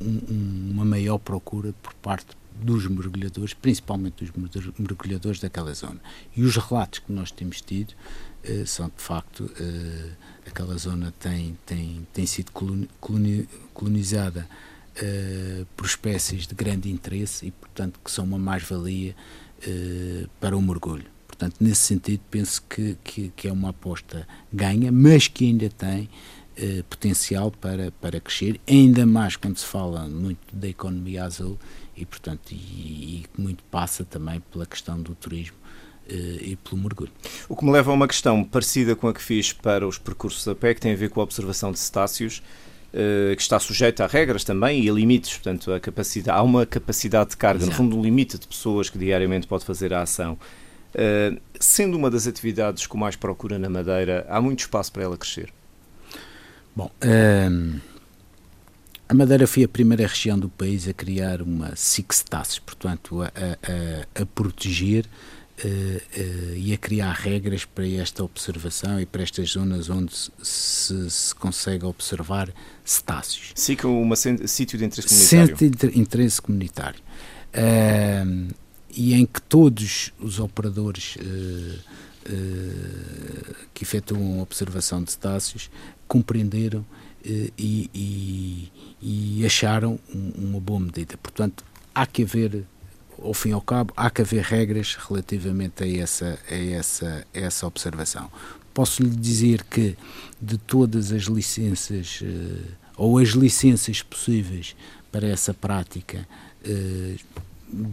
[0.00, 6.00] um, uma maior procura por parte dos mergulhadores, principalmente dos mergulhadores daquela zona.
[6.34, 10.12] E os relatos que nós temos tido uh, são, de facto, uh,
[10.46, 14.48] aquela zona tem, tem, tem sido coloni colonizada
[14.96, 19.14] uh, por espécies de grande interesse e, portanto, que são uma mais-valia
[20.38, 21.06] para o mergulho.
[21.26, 26.08] Portanto, nesse sentido, penso que, que, que, é uma aposta ganha, mas que ainda tem
[26.58, 31.58] eh, potencial para, para crescer, ainda mais quando se fala muito da economia azul
[31.94, 35.56] e, portanto, e, e muito passa também pela questão do turismo
[36.08, 37.12] eh, e pelo mergulho.
[37.46, 40.48] O que me leva a uma questão parecida com a que fiz para os percursos
[40.48, 42.42] a pé, que tem a ver com a observação de cetáceos,
[42.90, 46.64] eh, que está sujeita a regras também e a limites, portanto, a capacidade, há uma
[46.64, 47.70] capacidade de carga, Exato.
[47.70, 50.38] no fundo, um limite de pessoas que diariamente pode fazer a ação.
[51.60, 55.52] sendo uma das atividades com mais procura na Madeira, há muito espaço para ela crescer.
[56.76, 57.80] Bom, ehm,
[59.08, 64.22] a Madeira foi a primeira região do país a criar uma SIC-STASS, portanto, a, a,
[64.22, 69.88] a proteger uh, uh, e a criar regras para esta observação e para estas zonas
[69.88, 70.12] onde
[70.42, 72.52] se, se consegue observar
[72.84, 73.52] cetáceos.
[73.54, 75.56] SIC é um sítio de interesse comunitário.
[75.56, 77.00] Centro de interesse comunitário.
[77.54, 78.54] Uh,
[78.90, 81.16] e em que todos os operadores
[83.72, 85.70] que efetuam observação de cetáceos
[86.06, 86.84] compreenderam
[87.24, 88.72] eh, e, e,
[89.40, 91.16] e, acharam uma boa medida.
[91.16, 92.64] Portanto, há que haver,
[93.22, 97.38] ao fim e ao cabo, há que haver regras relativamente a essa, a essa, a
[97.38, 98.30] essa observação.
[98.72, 99.96] Posso lhe dizer que
[100.40, 104.76] de todas as licenças, eh, ou as licenças possíveis
[105.10, 106.26] para essa prática,
[106.64, 107.16] eh,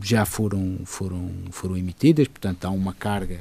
[0.03, 3.39] já foram, foram, foram emitidas, portanto há uma carga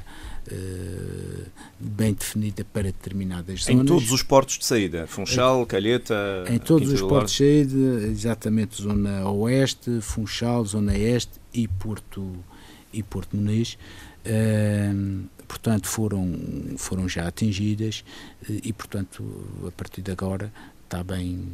[1.79, 3.81] bem definida para determinadas zonas.
[3.81, 6.43] Em todos os portos de saída, Funchal, Calheta...
[6.49, 12.35] Em todos os portos de saída, exatamente zona oeste, Funchal, zona este e Porto,
[12.91, 13.77] e Porto Muniz.
[14.25, 16.33] Uh, portanto, foram,
[16.77, 18.03] foram já atingidas
[18.49, 19.23] uh, e, portanto,
[19.67, 20.51] a partir de agora
[20.83, 21.49] está bem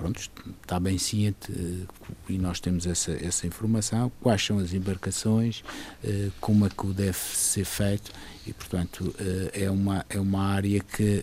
[0.00, 0.18] pronto,
[0.62, 1.86] está bem ciente eh,
[2.30, 5.62] e nós temos essa, essa informação, quais são as embarcações,
[6.02, 8.10] eh, como é que o deve ser feito
[8.46, 11.22] e, portanto, eh, é uma, é uma área que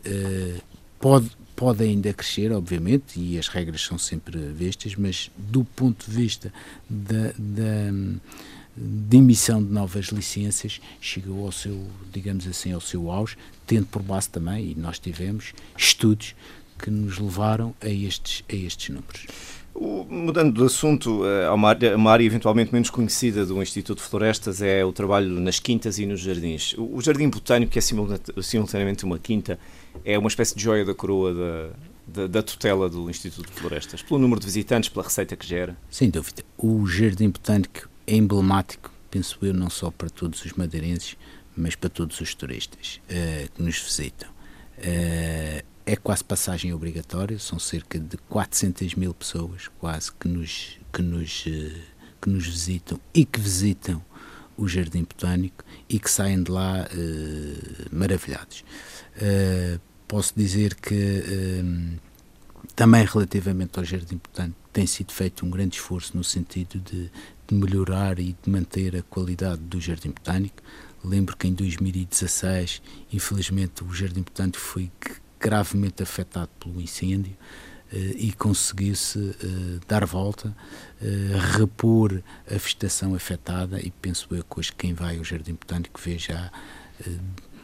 [0.99, 6.15] pode, pode ainda crescer, obviamente, e as regras são sempre vistas, mas do ponto de
[6.15, 6.53] vista
[6.87, 7.91] da, da
[8.79, 14.03] de emissão de novas licenças chegou ao seu, digamos assim, ao seu auge, tendo por
[14.03, 16.35] base também, e nós tivemos, estudos
[16.77, 19.27] que nos levaram a estes, a estes números.
[19.79, 24.59] Mudando de assunto, eh, uma área, uma área eventualmente menos conhecida do Instituto de Florestas
[24.59, 26.73] é o trabalho nas quintas e nos jardins.
[26.79, 29.59] O Jardim Botânico, que é simultaneamente uma quinta,
[30.03, 31.69] é uma espécie de joia da coroa da,
[32.07, 35.77] da, da, tutela do Instituto de Florestas, pelo número de visitantes, pela receita que gera?
[35.91, 36.43] Sem dúvida.
[36.57, 41.15] O Jardim Botânico é emblemático, penso eu, não só para todos os madeirenses,
[41.55, 44.29] mas para todos os turistas uh, que nos visitam.
[44.79, 51.01] Uh, é quase passagem obrigatória, são cerca de 400 mil pessoas quase que nos, que
[51.01, 51.81] nos, uh,
[52.21, 54.03] que nos visitam e que visitam
[54.57, 56.87] o Jardim Botânico e que saem de lá
[57.91, 58.65] maravilhados.
[60.07, 61.23] posso dizer que
[62.75, 67.11] também relativamente ao Jardim Botânico tem sido feito um grande esforço no sentido de,
[67.47, 70.61] de melhorar e de manter a qualidade do Jardim Botânico.
[71.03, 72.81] Lembro que em 2016,
[73.11, 74.91] infelizmente, o Jardim Botânico foi
[75.39, 77.35] gravemente afetado pelo incêndio
[77.91, 80.55] eh, e conseguiu-se eh, dar volta,
[81.01, 81.05] eh,
[81.57, 86.17] repor a vegetação afetada e penso eu que hoje quem vai ao Jardim Botânico vê
[86.17, 86.51] já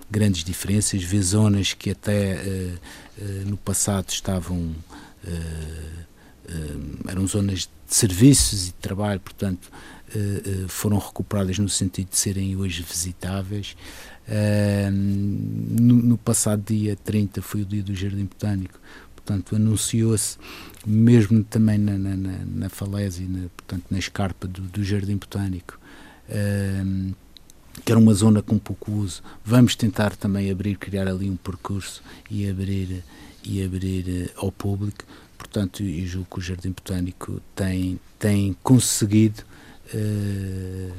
[0.10, 2.38] grandes diferenças, vê zonas que até
[3.48, 4.76] no passado estavam
[7.08, 9.72] eram zonas de serviços e de trabalho, portanto
[10.68, 13.76] foram recuperadas no sentido de serem hoje visitáveis
[14.92, 18.80] no, no, passado dia 30 foi o dia do Jardim Botânico,
[19.16, 20.38] portanto anunciou-se
[20.86, 25.80] mesmo também na, na, na falésia, na, portanto na escarpa do, do Jardim Botânico,
[26.30, 27.16] uh,
[27.84, 29.22] que era uma zona com pouco uso.
[29.44, 33.04] Vamos tentar também abrir, criar ali um percurso e abrir,
[33.44, 35.06] e abrir uh, ao público.
[35.38, 39.44] Portanto, eu julgo que o Jardim Botânico tem, tem conseguido
[39.94, 40.94] uh,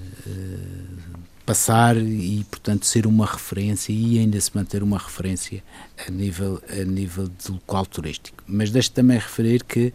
[1.44, 5.62] passar e, portanto, ser uma referência e ainda se manter uma referência
[6.06, 8.42] a nível, a nível de local turístico.
[8.46, 9.92] Mas deixe também referir que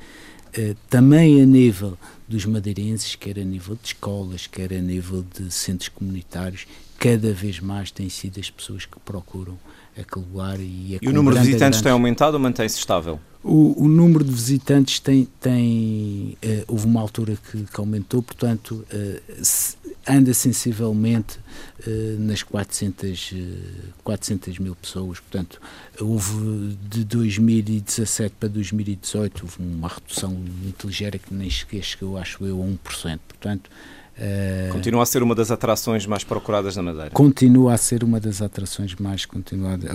[0.53, 1.97] eh, também a nível
[2.27, 6.65] dos madeirenses, quer a nível de escolas, quer a nível de centros comunitários,
[6.97, 9.57] cada vez mais têm sido as pessoas que procuram
[9.97, 13.19] aquele lugar e, e o número de visitantes tem aumentado ou mantém-se estável?
[13.41, 18.85] O, o, número de visitantes tem, tem uh, houve uma altura que, que aumentou, portanto
[18.91, 19.77] uh, se,
[20.09, 21.37] anda sensivelmente
[21.85, 23.33] uh, nas 400,
[24.03, 25.61] 400 mil pessoas, portanto
[25.99, 32.61] houve de 2017 para 2018 houve uma redução muito ligeira que nem chegou, acho eu,
[32.61, 33.69] a 1%, portanto
[34.71, 37.09] continua a ser uma das atrações mais procuradas na Madeira?
[37.11, 39.25] Continua a ser uma das atrações mais,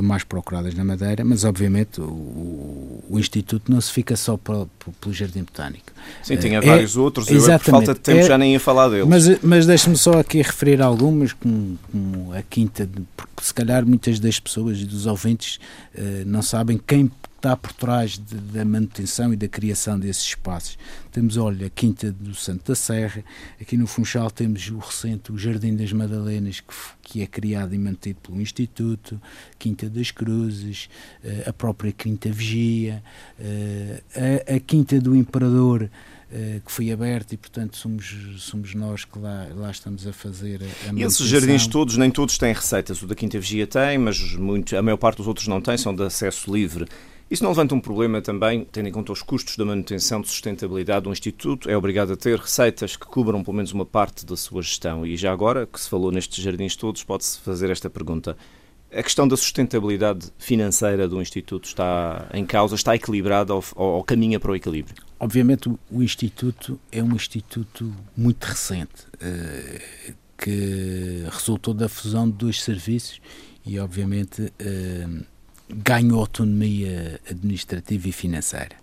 [0.02, 4.68] mais procuradas na Madeira, mas obviamente o, o Instituto não se fica só pelo,
[5.00, 5.92] pelo Jardim Botânico.
[6.22, 8.88] Sim, tinha vários é, outros, eu por falta de tempo é, já nem ia falar
[8.88, 9.06] deles.
[9.06, 14.18] Mas, mas deixe-me só aqui referir algumas, como, como, a Quinta, porque se calhar muitas
[14.18, 15.58] das pessoas e dos ouvintes
[15.94, 17.10] uh, não sabem quem
[17.44, 20.78] está por trás de, da manutenção e da criação desses espaços.
[21.12, 23.22] Temos, olha, a Quinta do Santo da Serra,
[23.60, 27.78] aqui no Funchal temos o recente o Jardim das Madalenas, que, que é criado e
[27.78, 29.20] mantido pelo Instituto,
[29.58, 30.88] Quinta das Cruzes,
[31.22, 33.02] eh, a própria Quinta Vigia,
[33.38, 34.02] eh,
[34.48, 35.90] a, a Quinta do Imperador,
[36.32, 40.62] eh, que foi aberta e, portanto, somos, somos nós que lá, lá estamos a fazer
[40.62, 43.02] a, a E esses jardins todos, nem todos têm receitas.
[43.02, 45.94] O da Quinta Vigia tem, mas muito, a maior parte dos outros não tem, são
[45.94, 46.86] de acesso livre.
[47.30, 51.04] Isso não levanta um problema também, tendo em conta os custos da manutenção de sustentabilidade
[51.04, 54.62] do Instituto, é obrigado a ter receitas que cubram pelo menos uma parte da sua
[54.62, 55.06] gestão.
[55.06, 58.36] E já agora, que se falou nestes jardins todos, pode-se fazer esta pergunta.
[58.92, 64.38] A questão da sustentabilidade financeira do Instituto está em causa, está equilibrada ou, ou caminha
[64.38, 65.02] para o equilíbrio?
[65.18, 72.62] Obviamente, o, Instituto é um Instituto muito recente, uh, que resultou da fusão de dois
[72.62, 73.20] serviços
[73.66, 75.24] e, obviamente, uh,
[75.74, 78.76] ganhou autonomia administrativa e financeira.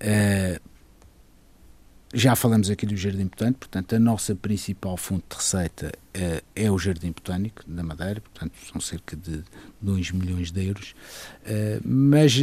[0.00, 0.72] Uh,
[2.14, 6.70] já falamos aqui do Jardim Botânico, portanto, a nossa principal fonte de receita uh, é
[6.70, 9.42] o Jardim Botânico da Madeira, portanto, são cerca de
[9.80, 10.94] 2 milhões de euros.
[11.42, 12.34] Uh, mas,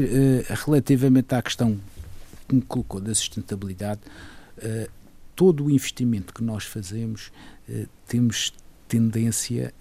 [0.66, 1.80] relativamente à questão
[2.48, 4.02] que me colocou da sustentabilidade,
[5.36, 7.32] todo o investimento que nós fazemos,
[8.08, 8.52] temos
[8.88, 9.72] tendência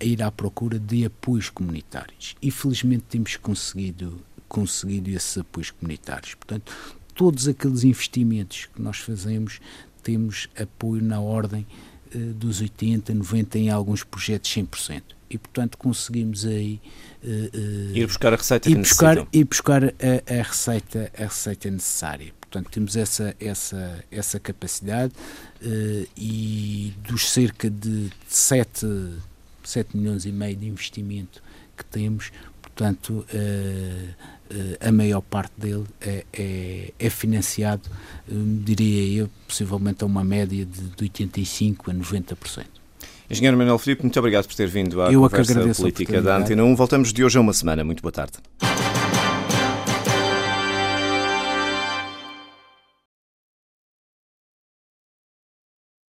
[0.00, 2.34] a ir à procura de apoios comunitários.
[2.40, 6.34] E felizmente temos conseguido, conseguido esses apoios comunitários.
[6.34, 6.72] Portanto,
[7.14, 9.60] todos aqueles investimentos que nós fazemos,
[10.02, 11.66] temos apoio na ordem
[12.14, 15.02] uh, dos 80, 90, em alguns projetos 100%.
[15.28, 16.80] e, portanto, conseguimos aí
[17.22, 21.70] uh, ir buscar a receita ir que buscar, ir buscar a, a, receita, a receita
[21.70, 22.32] necessária.
[22.40, 25.12] Portanto, temos essa, essa, essa capacidade
[25.62, 28.86] uh, e dos cerca de 7,
[29.70, 31.42] 7 milhões e meio de investimento
[31.76, 34.14] que temos, portanto, uh,
[34.80, 37.88] a maior parte dele é, é, é financiado,
[38.28, 42.64] diria eu, possivelmente a uma média de, de 85% a 90%.
[43.30, 46.74] Engenheiro Manuel Filipe, muito obrigado por ter vindo à Eu conversa política da Antena 1.
[46.74, 47.84] Voltamos de hoje a uma semana.
[47.84, 48.38] Muito boa tarde.